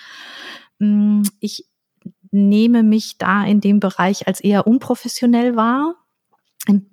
[0.78, 1.66] Mm, ich
[2.30, 5.96] nehme mich da in dem Bereich als eher unprofessionell wahr.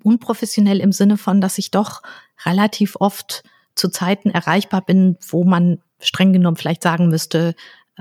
[0.04, 2.02] unprofessionell im Sinne von, dass ich doch
[2.45, 3.43] relativ oft
[3.76, 7.56] zu Zeiten erreichbar bin, wo man streng genommen vielleicht sagen müsste,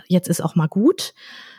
[0.08, 1.14] jetzt ist auch mal gut.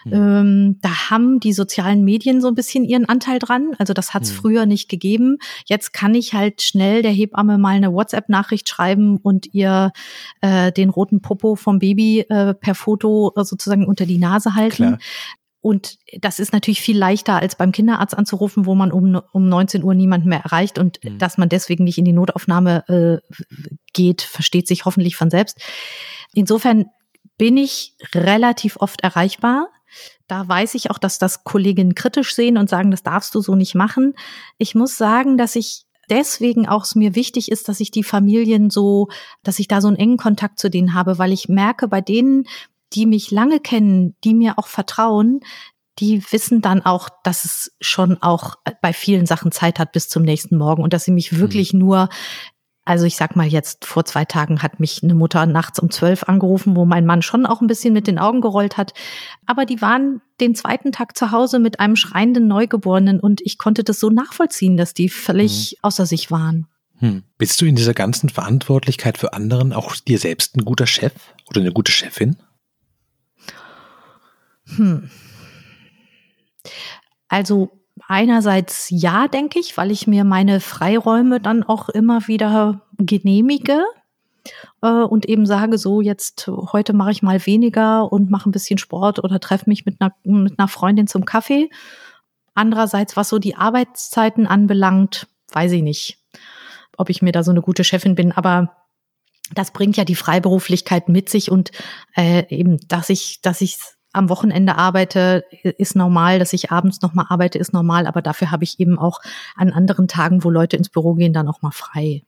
[0.06, 0.14] Mhm.
[0.14, 3.74] Ähm, da haben die sozialen Medien so ein bisschen ihren Anteil dran.
[3.78, 4.36] Also das hat es mhm.
[4.38, 5.38] früher nicht gegeben.
[5.66, 9.92] Jetzt kann ich halt schnell der Hebamme mal eine WhatsApp-Nachricht schreiben und ihr
[10.42, 14.76] äh, den roten Popo vom Baby äh, per Foto sozusagen unter die Nase halten.
[14.76, 15.00] Klar.
[15.64, 19.82] Und das ist natürlich viel leichter, als beim Kinderarzt anzurufen, wo man um, um 19
[19.82, 21.20] Uhr niemanden mehr erreicht und mhm.
[21.20, 23.36] dass man deswegen nicht in die Notaufnahme äh,
[23.94, 25.62] geht, versteht sich hoffentlich von selbst.
[26.34, 26.88] Insofern
[27.38, 29.70] bin ich relativ oft erreichbar.
[30.28, 33.56] Da weiß ich auch, dass das Kolleginnen kritisch sehen und sagen, das darfst du so
[33.56, 34.14] nicht machen.
[34.58, 38.70] Ich muss sagen, dass ich deswegen auch es mir wichtig ist, dass ich die Familien
[38.70, 39.10] so,
[39.44, 42.46] dass ich da so einen engen Kontakt zu denen habe, weil ich merke, bei denen,
[42.94, 45.42] die mich lange kennen, die mir auch vertrauen,
[46.00, 50.24] die wissen dann auch, dass es schon auch bei vielen Sachen Zeit hat bis zum
[50.24, 51.80] nächsten Morgen und dass sie mich wirklich mhm.
[51.80, 52.10] nur
[52.86, 56.24] also ich sag mal jetzt, vor zwei Tagen hat mich eine Mutter nachts um zwölf
[56.24, 58.94] angerufen, wo mein Mann schon auch ein bisschen mit den Augen gerollt hat.
[59.46, 63.86] Aber die waren den zweiten Tag zu Hause mit einem schreienden Neugeborenen und ich konnte
[63.86, 65.80] das so nachvollziehen, dass die völlig mhm.
[65.84, 66.68] außer sich waren.
[67.00, 67.24] Hm.
[67.38, 71.14] Bist du in dieser ganzen Verantwortlichkeit für anderen auch dir selbst ein guter Chef
[71.50, 72.38] oder eine gute Chefin?
[74.76, 75.10] Hm.
[77.30, 83.84] Also einerseits ja, denke ich, weil ich mir meine Freiräume dann auch immer wieder genehmige
[84.82, 88.78] äh, und eben sage, so jetzt heute mache ich mal weniger und mache ein bisschen
[88.78, 91.70] Sport oder treffe mich mit einer, mit einer Freundin zum Kaffee.
[92.54, 96.20] Andererseits, was so die Arbeitszeiten anbelangt, weiß ich nicht,
[96.98, 98.76] ob ich mir da so eine gute Chefin bin, aber
[99.54, 101.72] das bringt ja die Freiberuflichkeit mit sich und
[102.16, 103.78] äh, eben, dass ich, dass ich
[104.14, 108.64] am Wochenende arbeite, ist normal, dass ich abends nochmal arbeite, ist normal, aber dafür habe
[108.64, 109.20] ich eben auch
[109.56, 112.24] an anderen Tagen, wo Leute ins Büro gehen, dann auch mal frei.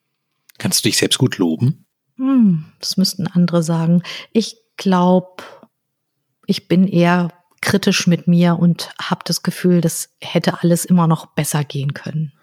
[0.57, 1.85] Kannst du dich selbst gut loben?
[2.17, 4.01] Hm, das müssten andere sagen.
[4.33, 5.43] Ich glaube,
[6.47, 11.27] ich bin eher kritisch mit mir und habe das Gefühl, das hätte alles immer noch
[11.27, 12.33] besser gehen können.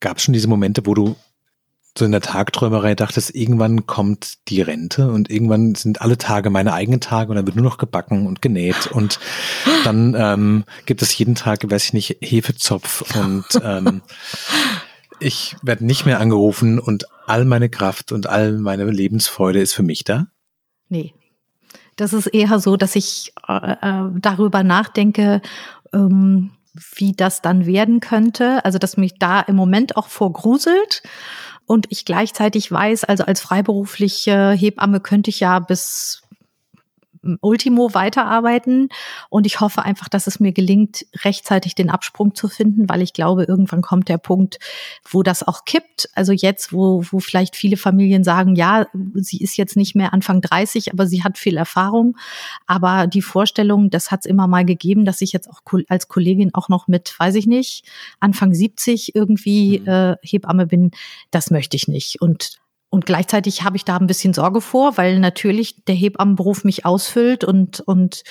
[0.00, 1.16] Gab es schon diese Momente, wo du
[1.98, 6.72] so in der Tagträumerei dachtest, irgendwann kommt die Rente und irgendwann sind alle Tage meine
[6.72, 9.18] eigenen Tage und dann wird nur noch gebacken und genäht und
[9.84, 14.02] dann ähm, gibt es jeden Tag, weiß ich nicht, Hefezopf und ähm,
[15.20, 19.82] ich werde nicht mehr angerufen und all meine Kraft und all meine Lebensfreude ist für
[19.82, 20.28] mich da?
[20.88, 21.14] Nee.
[21.96, 25.42] Das ist eher so, dass ich äh, äh darüber nachdenke,
[25.92, 26.52] ähm,
[26.94, 28.64] wie das dann werden könnte.
[28.64, 31.02] Also, dass mich da im Moment auch vorgruselt
[31.66, 36.22] und ich gleichzeitig weiß, also als freiberufliche Hebamme könnte ich ja bis
[37.40, 38.88] Ultimo weiterarbeiten.
[39.30, 43.12] Und ich hoffe einfach, dass es mir gelingt, rechtzeitig den Absprung zu finden, weil ich
[43.12, 44.58] glaube, irgendwann kommt der Punkt,
[45.08, 46.08] wo das auch kippt.
[46.14, 50.40] Also jetzt, wo, wo vielleicht viele Familien sagen, ja, sie ist jetzt nicht mehr Anfang
[50.40, 52.16] 30, aber sie hat viel Erfahrung.
[52.66, 56.54] Aber die Vorstellung, das hat es immer mal gegeben, dass ich jetzt auch als Kollegin
[56.54, 57.84] auch noch mit, weiß ich nicht,
[58.20, 59.88] Anfang 70 irgendwie mhm.
[59.88, 60.90] äh, Hebamme bin,
[61.30, 62.20] das möchte ich nicht.
[62.20, 62.58] Und
[62.90, 67.44] und gleichzeitig habe ich da ein bisschen Sorge vor, weil natürlich der Hebammenberuf mich ausfüllt
[67.44, 68.22] und, und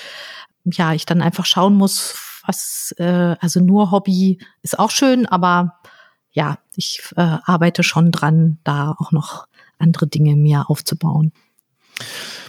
[0.64, 2.14] ja, ich dann einfach schauen muss,
[2.46, 5.78] was, äh, also nur Hobby ist auch schön, aber
[6.32, 9.46] ja, ich äh, arbeite schon dran, da auch noch
[9.78, 11.32] andere Dinge mir aufzubauen.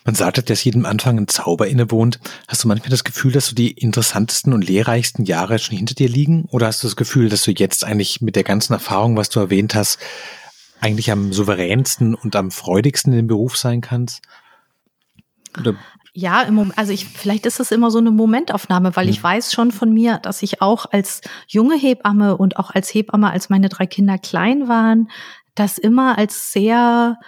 [0.06, 2.19] Man sagt, dass jedem Anfang ein Zauber innewohnt.
[2.48, 6.10] Hast du manchmal das Gefühl, dass so die interessantesten und lehrreichsten Jahre schon hinter dir
[6.10, 6.45] liegen?
[6.45, 9.39] Oder hast du das Gefühl, dass du jetzt eigentlich mit der ganzen Erfahrung, was du
[9.39, 10.00] erwähnt hast,
[10.82, 14.22] eigentlich am souveränsten und am freudigsten in dem Beruf sein kannst?
[15.60, 15.76] Oder
[16.13, 19.12] ja, im Moment, also ich, vielleicht ist es immer so eine Momentaufnahme, weil ja.
[19.12, 23.32] ich weiß schon von mir, dass ich auch als junge Hebamme und auch als Hebamme,
[23.32, 25.10] als meine drei Kinder klein waren,
[25.56, 27.20] das immer als sehr,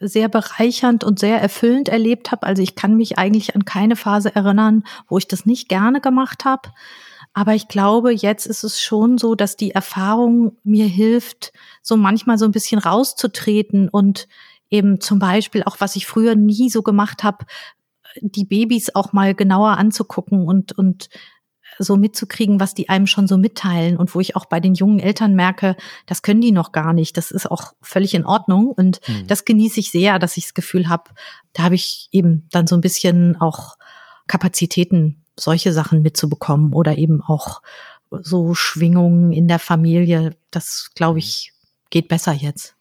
[0.00, 2.46] sehr bereichernd und sehr erfüllend erlebt habe.
[2.46, 6.44] Also ich kann mich eigentlich an keine Phase erinnern, wo ich das nicht gerne gemacht
[6.44, 6.70] habe.
[7.32, 12.38] Aber ich glaube, jetzt ist es schon so, dass die Erfahrung mir hilft, so manchmal
[12.38, 14.26] so ein bisschen rauszutreten und
[14.68, 17.46] eben zum Beispiel auch, was ich früher nie so gemacht habe,
[18.20, 21.08] die Babys auch mal genauer anzugucken und, und
[21.78, 24.98] so mitzukriegen, was die einem schon so mitteilen und wo ich auch bei den jungen
[24.98, 27.16] Eltern merke, das können die noch gar nicht.
[27.16, 29.26] Das ist auch völlig in Ordnung und mhm.
[29.28, 31.10] das genieße ich sehr, dass ich das Gefühl habe,
[31.52, 33.76] da habe ich eben dann so ein bisschen auch
[34.26, 37.62] Kapazitäten solche Sachen mitzubekommen oder eben auch
[38.10, 40.36] so Schwingungen in der Familie.
[40.50, 41.52] Das, glaube ich,
[41.90, 42.74] geht besser jetzt.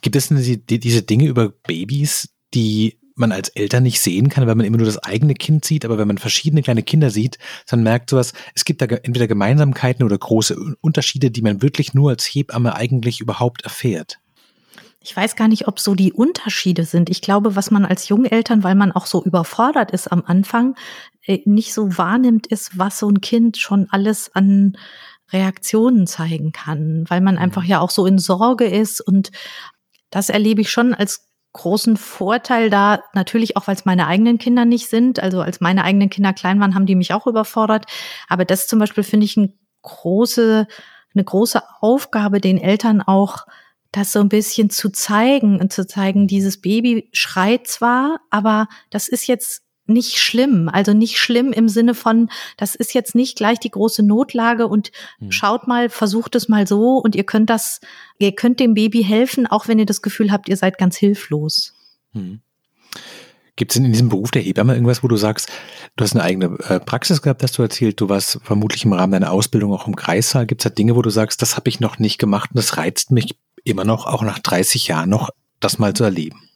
[0.00, 4.54] Gibt es denn diese Dinge über Babys, die man als Eltern nicht sehen kann, weil
[4.54, 7.82] man immer nur das eigene Kind sieht, aber wenn man verschiedene kleine Kinder sieht, dann
[7.82, 12.24] merkt sowas, es gibt da entweder Gemeinsamkeiten oder große Unterschiede, die man wirklich nur als
[12.24, 14.18] Hebamme eigentlich überhaupt erfährt.
[15.04, 17.10] Ich weiß gar nicht, ob so die Unterschiede sind.
[17.10, 20.76] Ich glaube, was man als Jungeltern, weil man auch so überfordert ist am Anfang,
[21.26, 24.76] nicht so wahrnimmt, ist, was so ein Kind schon alles an
[25.32, 27.68] Reaktionen zeigen kann, weil man einfach mhm.
[27.68, 29.30] ja auch so in Sorge ist und
[30.10, 34.64] das erlebe ich schon als großen Vorteil da, natürlich auch, weil es meine eigenen Kinder
[34.64, 35.20] nicht sind.
[35.20, 37.86] Also als meine eigenen Kinder klein waren, haben die mich auch überfordert.
[38.28, 40.66] Aber das zum Beispiel finde ich ein große,
[41.14, 43.46] eine große Aufgabe, den Eltern auch
[43.90, 49.08] das so ein bisschen zu zeigen und zu zeigen, dieses Baby schreit zwar, aber das
[49.08, 50.68] ist jetzt nicht schlimm.
[50.68, 54.90] Also nicht schlimm im Sinne von, das ist jetzt nicht gleich die große Notlage und
[55.18, 55.30] hm.
[55.32, 57.80] schaut mal, versucht es mal so und ihr könnt das,
[58.18, 61.74] ihr könnt dem Baby helfen, auch wenn ihr das Gefühl habt, ihr seid ganz hilflos.
[62.12, 62.40] Hm.
[63.56, 65.50] Gibt es in diesem Beruf der Hebamme irgendwas, wo du sagst,
[65.96, 69.12] du hast eine eigene äh, Praxis gehabt, hast du erzählt, du warst vermutlich im Rahmen
[69.12, 70.46] deiner Ausbildung auch im Kreissaal.
[70.46, 72.78] Gibt es da Dinge, wo du sagst, das habe ich noch nicht gemacht und das
[72.78, 76.48] reizt mich immer noch, auch nach 30 Jahren noch, das mal zu erleben?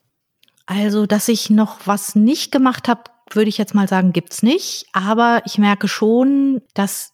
[0.65, 4.87] Also, dass ich noch was nicht gemacht habe, würde ich jetzt mal sagen, gibt's nicht.
[4.93, 7.13] Aber ich merke schon, dass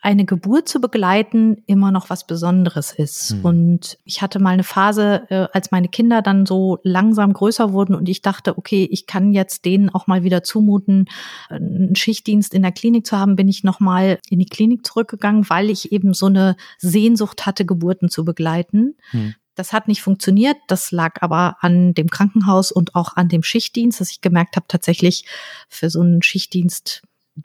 [0.00, 3.34] eine Geburt zu begleiten immer noch was Besonderes ist.
[3.34, 3.44] Mhm.
[3.44, 7.94] Und ich hatte mal eine Phase, äh, als meine Kinder dann so langsam größer wurden
[7.94, 11.06] und ich dachte, okay, ich kann jetzt denen auch mal wieder zumuten,
[11.48, 15.68] einen Schichtdienst in der Klinik zu haben, bin ich nochmal in die Klinik zurückgegangen, weil
[15.68, 18.96] ich eben so eine Sehnsucht hatte, Geburten zu begleiten.
[19.12, 19.34] Mhm.
[19.58, 20.56] Das hat nicht funktioniert.
[20.68, 24.66] Das lag aber an dem Krankenhaus und auch an dem Schichtdienst, dass ich gemerkt habe,
[24.68, 25.26] tatsächlich
[25.68, 27.02] für so einen Schichtdienst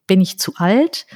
[0.07, 1.07] bin ich zu alt.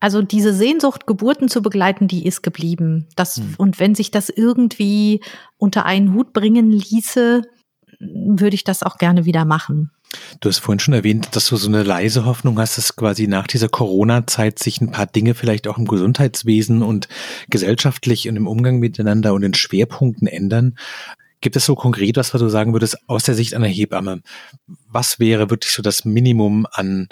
[0.00, 3.08] Also diese Sehnsucht, Geburten zu begleiten, die ist geblieben.
[3.16, 3.54] Das, hm.
[3.56, 5.22] Und wenn sich das irgendwie
[5.56, 7.42] unter einen Hut bringen ließe,
[8.00, 9.92] würde ich das auch gerne wieder machen.
[10.40, 13.46] Du hast vorhin schon erwähnt, dass du so eine leise Hoffnung hast, dass quasi nach
[13.46, 17.08] dieser Corona-Zeit sich ein paar Dinge vielleicht auch im Gesundheitswesen und
[17.48, 20.76] gesellschaftlich und im Umgang miteinander und in Schwerpunkten ändern.
[21.40, 24.22] Gibt es so konkret was, was du sagen würdest aus der Sicht einer Hebamme?
[24.88, 27.08] Was wäre wirklich so das Minimum an,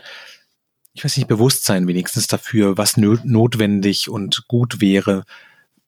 [0.95, 5.25] ich weiß nicht, Bewusstsein wenigstens dafür, was notwendig und gut wäre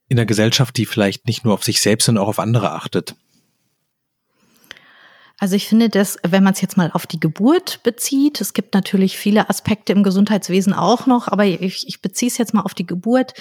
[0.09, 3.15] in einer Gesellschaft, die vielleicht nicht nur auf sich selbst, sondern auch auf andere achtet?
[5.45, 8.73] Also ich finde das, wenn man es jetzt mal auf die Geburt bezieht, es gibt
[8.73, 12.73] natürlich viele Aspekte im Gesundheitswesen auch noch, aber ich, ich beziehe es jetzt mal auf
[12.73, 13.35] die Geburt,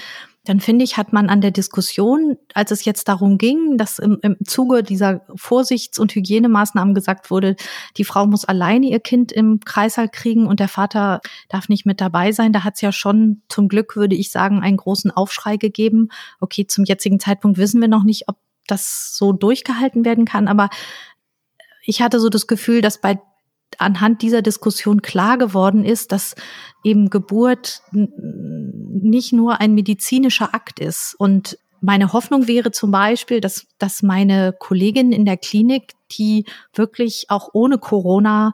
[0.44, 4.20] dann finde ich, hat man an der Diskussion, als es jetzt darum ging, dass im,
[4.22, 7.56] im Zuge dieser Vorsichts- und Hygienemaßnahmen gesagt wurde,
[7.96, 12.02] die Frau muss alleine ihr Kind im Kreißsaal kriegen und der Vater darf nicht mit
[12.02, 15.56] dabei sein, da hat es ja schon zum Glück, würde ich sagen, einen großen Aufschrei
[15.56, 16.10] gegeben.
[16.42, 18.36] Okay, zum jetzigen Zeitpunkt wissen wir noch nicht, ob
[18.68, 20.70] das so durchgehalten werden kann, aber
[21.86, 23.20] ich hatte so das Gefühl, dass bei
[23.80, 26.36] anhand dieser Diskussion klar geworden ist, dass
[26.84, 31.16] eben Geburt nicht nur ein medizinischer Akt ist.
[31.18, 37.26] Und meine Hoffnung wäre zum Beispiel, dass, dass meine Kolleginnen in der Klinik, die wirklich
[37.30, 38.54] auch ohne Corona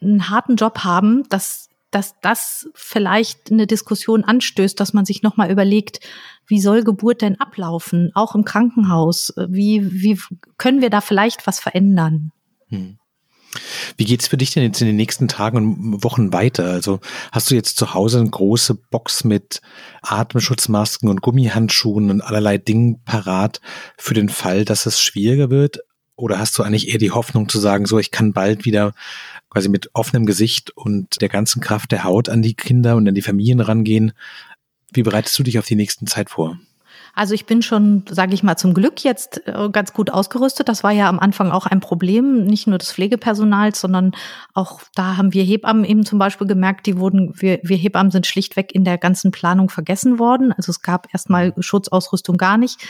[0.00, 5.50] einen harten Job haben, dass, dass das vielleicht eine Diskussion anstößt, dass man sich nochmal
[5.50, 6.00] überlegt,
[6.46, 9.34] wie soll Geburt denn ablaufen, auch im Krankenhaus?
[9.48, 10.20] Wie, wie
[10.56, 12.32] können wir da vielleicht was verändern?
[12.68, 12.98] Hm.
[13.96, 16.66] Wie geht's für dich denn jetzt in den nächsten Tagen und Wochen weiter?
[16.66, 17.00] Also
[17.32, 19.60] hast du jetzt zu Hause eine große Box mit
[20.02, 23.60] Atemschutzmasken und Gummihandschuhen und allerlei Dingen parat
[23.96, 25.80] für den Fall, dass es schwieriger wird?
[26.14, 28.92] Oder hast du eigentlich eher die Hoffnung zu sagen, so ich kann bald wieder
[29.50, 33.14] quasi mit offenem Gesicht und der ganzen Kraft der Haut an die Kinder und an
[33.14, 34.12] die Familien rangehen?
[34.92, 36.58] Wie bereitest du dich auf die nächsten Zeit vor?
[37.14, 40.68] Also ich bin schon, sage ich mal, zum Glück jetzt äh, ganz gut ausgerüstet.
[40.68, 44.12] Das war ja am Anfang auch ein Problem, nicht nur des Pflegepersonals, sondern
[44.54, 48.26] auch da haben wir Hebammen eben zum Beispiel gemerkt, die wurden, wir, wir Hebammen sind
[48.26, 50.52] schlichtweg in der ganzen Planung vergessen worden.
[50.52, 52.80] Also es gab erstmal Schutzausrüstung gar nicht.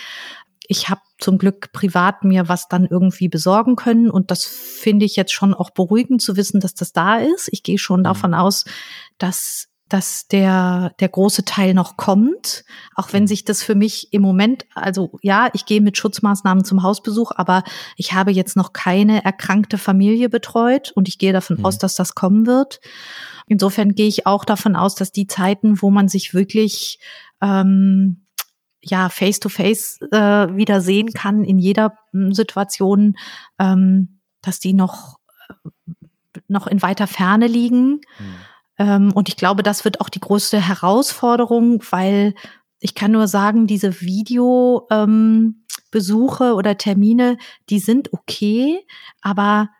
[0.66, 5.16] Ich habe zum Glück privat mir was dann irgendwie besorgen können und das finde ich
[5.16, 7.48] jetzt schon auch beruhigend zu wissen, dass das da ist.
[7.50, 8.04] Ich gehe schon mhm.
[8.04, 8.64] davon aus,
[9.16, 14.22] dass dass der, der große Teil noch kommt, auch wenn sich das für mich im
[14.22, 17.64] Moment, also ja, ich gehe mit Schutzmaßnahmen zum Hausbesuch, aber
[17.96, 21.64] ich habe jetzt noch keine erkrankte Familie betreut und ich gehe davon mhm.
[21.64, 22.80] aus, dass das kommen wird.
[23.46, 27.00] Insofern gehe ich auch davon aus, dass die Zeiten, wo man sich wirklich
[27.40, 28.26] ähm,
[28.82, 30.16] ja face to face äh,
[30.54, 33.16] wieder sehen kann in jeder hm, Situation,
[33.58, 35.18] ähm, dass die noch
[36.46, 38.00] noch in weiter Ferne liegen.
[38.18, 38.34] Mhm.
[38.78, 42.34] Ähm, und ich glaube, das wird auch die größte Herausforderung, weil
[42.80, 45.64] ich kann nur sagen, diese Videobesuche
[46.44, 47.38] ähm, oder Termine,
[47.70, 48.86] die sind okay,
[49.20, 49.70] aber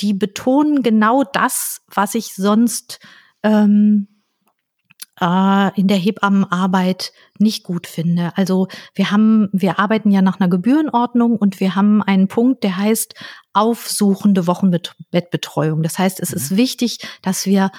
[0.00, 3.00] die betonen genau das, was ich sonst
[3.42, 4.08] ähm,
[5.20, 8.32] äh, in der Hebammenarbeit nicht gut finde.
[8.36, 12.78] Also wir haben, wir arbeiten ja nach einer Gebührenordnung und wir haben einen Punkt, der
[12.78, 13.14] heißt
[13.52, 15.82] aufsuchende Wochenbettbetreuung.
[15.82, 16.56] Das heißt, es ist mhm.
[16.56, 17.70] wichtig, dass wir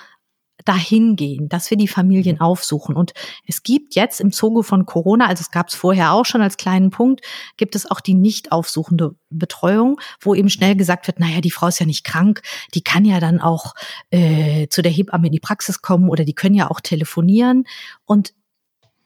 [0.65, 2.41] dahin gehen, dass wir die Familien mhm.
[2.41, 2.95] aufsuchen.
[2.95, 3.13] Und
[3.47, 6.57] es gibt jetzt im Zuge von Corona, also es gab es vorher auch schon als
[6.57, 7.21] kleinen Punkt,
[7.57, 11.67] gibt es auch die nicht aufsuchende Betreuung, wo eben schnell gesagt wird, naja, die Frau
[11.67, 12.41] ist ja nicht krank,
[12.73, 13.73] die kann ja dann auch
[14.09, 17.65] äh, zu der Hebamme in die Praxis kommen oder die können ja auch telefonieren.
[18.05, 18.33] Und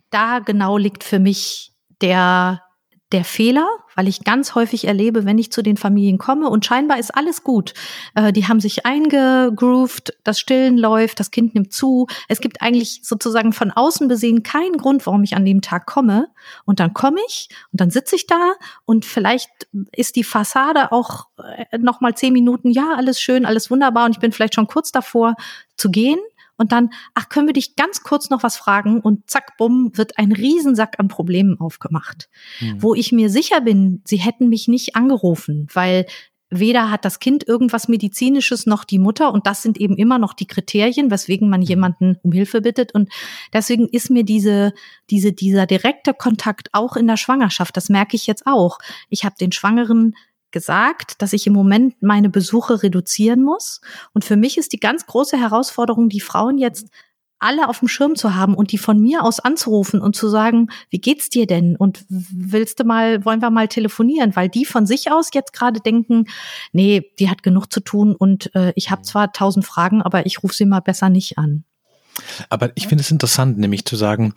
[0.09, 2.61] da genau liegt für mich der
[3.15, 6.99] der Fehler, weil ich ganz häufig erlebe, wenn ich zu den Familien komme und scheinbar
[6.99, 7.73] ist alles gut.
[8.13, 12.07] Äh, die haben sich eingegroovt, das Stillen läuft, das Kind nimmt zu.
[12.27, 16.27] Es gibt eigentlich sozusagen von außen besehen keinen Grund, warum ich an dem Tag komme.
[16.65, 19.49] Und dann komme ich und dann sitze ich da und vielleicht
[19.93, 21.27] ist die Fassade auch
[21.71, 24.67] äh, noch mal zehn Minuten, ja, alles schön, alles wunderbar und ich bin vielleicht schon
[24.67, 25.35] kurz davor
[25.77, 26.19] zu gehen
[26.57, 30.17] und dann, ach, können wir dich ganz kurz noch was fragen und zack, bumm, wird
[30.17, 32.29] ein Riesensack an Problemen aufgemacht.
[32.59, 32.81] Mhm.
[32.81, 36.05] Wo ich mir sicher bin, sie hätten mich nicht angerufen, weil
[36.49, 40.33] weder hat das Kind irgendwas medizinisches noch die Mutter und das sind eben immer noch
[40.33, 41.65] die Kriterien, weswegen man mhm.
[41.65, 43.09] jemanden um Hilfe bittet und
[43.51, 44.73] deswegen ist mir diese
[45.09, 48.79] diese dieser direkte Kontakt auch in der Schwangerschaft, das merke ich jetzt auch.
[49.09, 50.15] Ich habe den Schwangeren
[50.51, 53.81] gesagt, dass ich im Moment meine Besuche reduzieren muss.
[54.13, 56.87] Und für mich ist die ganz große Herausforderung, die Frauen jetzt
[57.39, 60.69] alle auf dem Schirm zu haben und die von mir aus anzurufen und zu sagen,
[60.89, 61.75] wie geht's dir denn?
[61.75, 64.35] Und willst du mal, wollen wir mal telefonieren?
[64.35, 66.25] Weil die von sich aus jetzt gerade denken,
[66.71, 70.43] nee, die hat genug zu tun und äh, ich habe zwar tausend Fragen, aber ich
[70.43, 71.65] rufe sie mal besser nicht an.
[72.49, 74.33] Aber ich finde es interessant, nämlich zu sagen,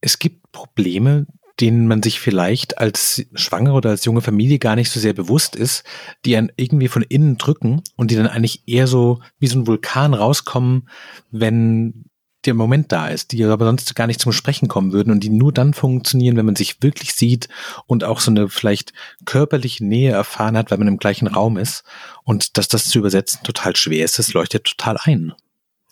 [0.00, 1.26] es gibt Probleme,
[1.60, 5.56] denen man sich vielleicht als Schwangere oder als junge Familie gar nicht so sehr bewusst
[5.56, 5.84] ist,
[6.24, 9.66] die einen irgendwie von innen drücken und die dann eigentlich eher so wie so ein
[9.66, 10.88] Vulkan rauskommen,
[11.30, 12.04] wenn
[12.46, 15.28] der Moment da ist, die aber sonst gar nicht zum Sprechen kommen würden und die
[15.28, 17.48] nur dann funktionieren, wenn man sich wirklich sieht
[17.86, 18.94] und auch so eine vielleicht
[19.26, 21.84] körperliche Nähe erfahren hat, weil man im gleichen Raum ist.
[22.24, 25.34] Und dass das zu übersetzen total schwer ist, das leuchtet total ein.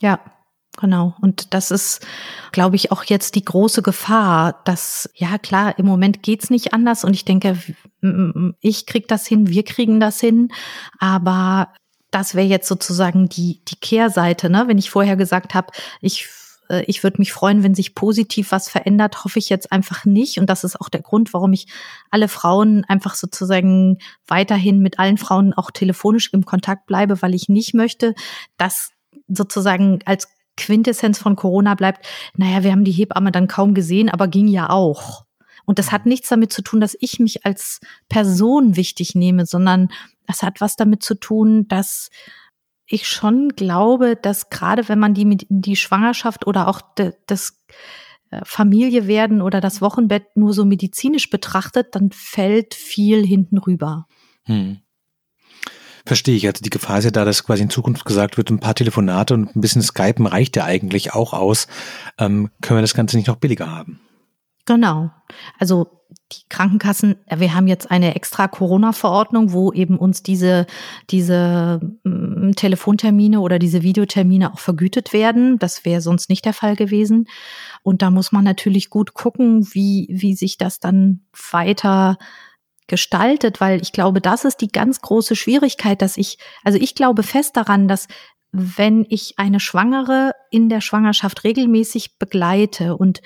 [0.00, 0.20] Ja,
[0.80, 1.16] Genau.
[1.20, 2.06] Und das ist,
[2.52, 7.02] glaube ich, auch jetzt die große Gefahr, dass, ja klar, im Moment geht's nicht anders
[7.02, 7.58] und ich denke,
[8.60, 10.50] ich krieg das hin, wir kriegen das hin,
[11.00, 11.72] aber
[12.12, 14.64] das wäre jetzt sozusagen die, die Kehrseite, ne?
[14.68, 16.28] Wenn ich vorher gesagt habe, ich
[16.68, 20.38] äh, ich würde mich freuen, wenn sich positiv was verändert, hoffe ich jetzt einfach nicht.
[20.38, 21.66] Und das ist auch der Grund, warum ich
[22.10, 27.48] alle Frauen einfach sozusagen weiterhin mit allen Frauen auch telefonisch im Kontakt bleibe, weil ich
[27.48, 28.14] nicht möchte,
[28.56, 28.92] dass
[29.28, 32.06] sozusagen als Quintessenz von Corona bleibt,
[32.36, 35.24] naja, wir haben die Hebamme dann kaum gesehen, aber ging ja auch.
[35.64, 39.88] Und das hat nichts damit zu tun, dass ich mich als Person wichtig nehme, sondern
[40.26, 42.10] das hat was damit zu tun, dass
[42.86, 46.80] ich schon glaube, dass gerade wenn man die, die Schwangerschaft oder auch
[47.26, 47.62] das
[48.30, 54.06] äh, Familie werden oder das Wochenbett nur so medizinisch betrachtet, dann fällt viel hinten rüber.
[54.44, 54.78] Hm.
[56.08, 56.46] Verstehe ich.
[56.46, 59.34] Also die Gefahr ist ja da, dass quasi in Zukunft gesagt wird, ein paar Telefonate
[59.34, 61.66] und ein bisschen Skypen reicht ja eigentlich auch aus.
[62.16, 64.00] Ähm, können wir das Ganze nicht noch billiger haben?
[64.64, 65.10] Genau.
[65.58, 65.98] Also
[66.32, 70.64] die Krankenkassen, wir haben jetzt eine extra Corona-Verordnung, wo eben uns diese,
[71.10, 75.58] diese mm, Telefontermine oder diese Videotermine auch vergütet werden.
[75.58, 77.28] Das wäre sonst nicht der Fall gewesen.
[77.82, 82.16] Und da muss man natürlich gut gucken, wie, wie sich das dann weiter
[82.88, 87.22] gestaltet, weil ich glaube, das ist die ganz große Schwierigkeit, dass ich, also ich glaube
[87.22, 88.08] fest daran, dass
[88.50, 93.20] wenn ich eine Schwangere in der Schwangerschaft regelmäßig begleite und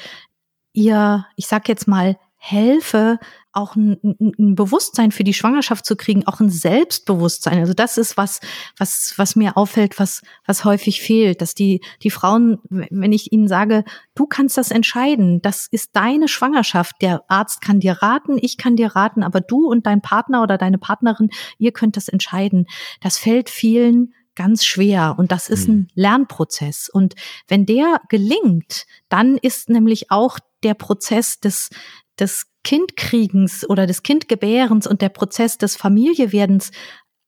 [0.72, 3.20] ihr, ich sag jetzt mal, helfe,
[3.53, 7.61] auch ein, ein, Bewusstsein für die Schwangerschaft zu kriegen, auch ein Selbstbewusstsein.
[7.61, 8.40] Also das ist was,
[8.76, 13.47] was, was mir auffällt, was, was häufig fehlt, dass die, die Frauen, wenn ich ihnen
[13.47, 13.84] sage,
[14.16, 16.97] du kannst das entscheiden, das ist deine Schwangerschaft.
[17.01, 20.59] Der Arzt kann dir raten, ich kann dir raten, aber du und dein Partner oder
[20.59, 22.66] deine Partnerin, ihr könnt das entscheiden.
[23.01, 25.88] Das fällt vielen ganz schwer und das ist ein mhm.
[25.95, 26.88] Lernprozess.
[26.88, 27.14] Und
[27.47, 31.70] wenn der gelingt, dann ist nämlich auch der Prozess des,
[32.18, 36.70] des Kindkriegens oder des Kindgebärens und der Prozess des Familiewerdens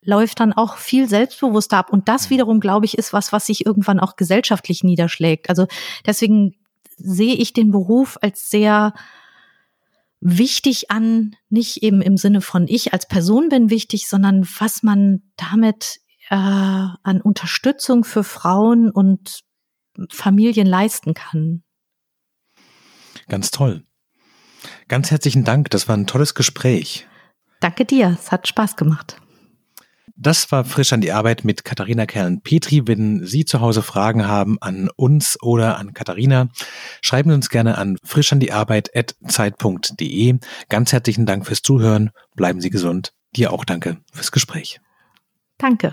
[0.03, 1.93] läuft dann auch viel selbstbewusster ab.
[1.93, 2.35] Und das mhm.
[2.35, 5.49] wiederum, glaube ich, ist was, was sich irgendwann auch gesellschaftlich niederschlägt.
[5.49, 5.67] Also
[6.07, 6.57] deswegen
[6.97, 8.95] sehe ich den Beruf als sehr
[10.21, 15.23] wichtig an, nicht eben im Sinne von ich als Person bin wichtig, sondern was man
[15.37, 19.41] damit äh, an Unterstützung für Frauen und
[20.11, 21.63] Familien leisten kann.
[23.29, 23.85] Ganz toll.
[24.89, 27.07] Ganz herzlichen Dank, das war ein tolles Gespräch.
[27.61, 29.17] Danke dir, es hat Spaß gemacht.
[30.17, 32.87] Das war frisch an die Arbeit mit Katharina Kerlen-Petri.
[32.87, 36.51] Wenn Sie zu Hause Fragen haben an uns oder an Katharina,
[37.01, 40.39] schreiben Sie uns gerne an frischandiarbeit.zeit.de.
[40.69, 42.11] Ganz herzlichen Dank fürs Zuhören.
[42.37, 43.13] Bleiben Sie gesund.
[43.35, 44.81] Dir auch danke fürs Gespräch.
[45.59, 45.93] Danke.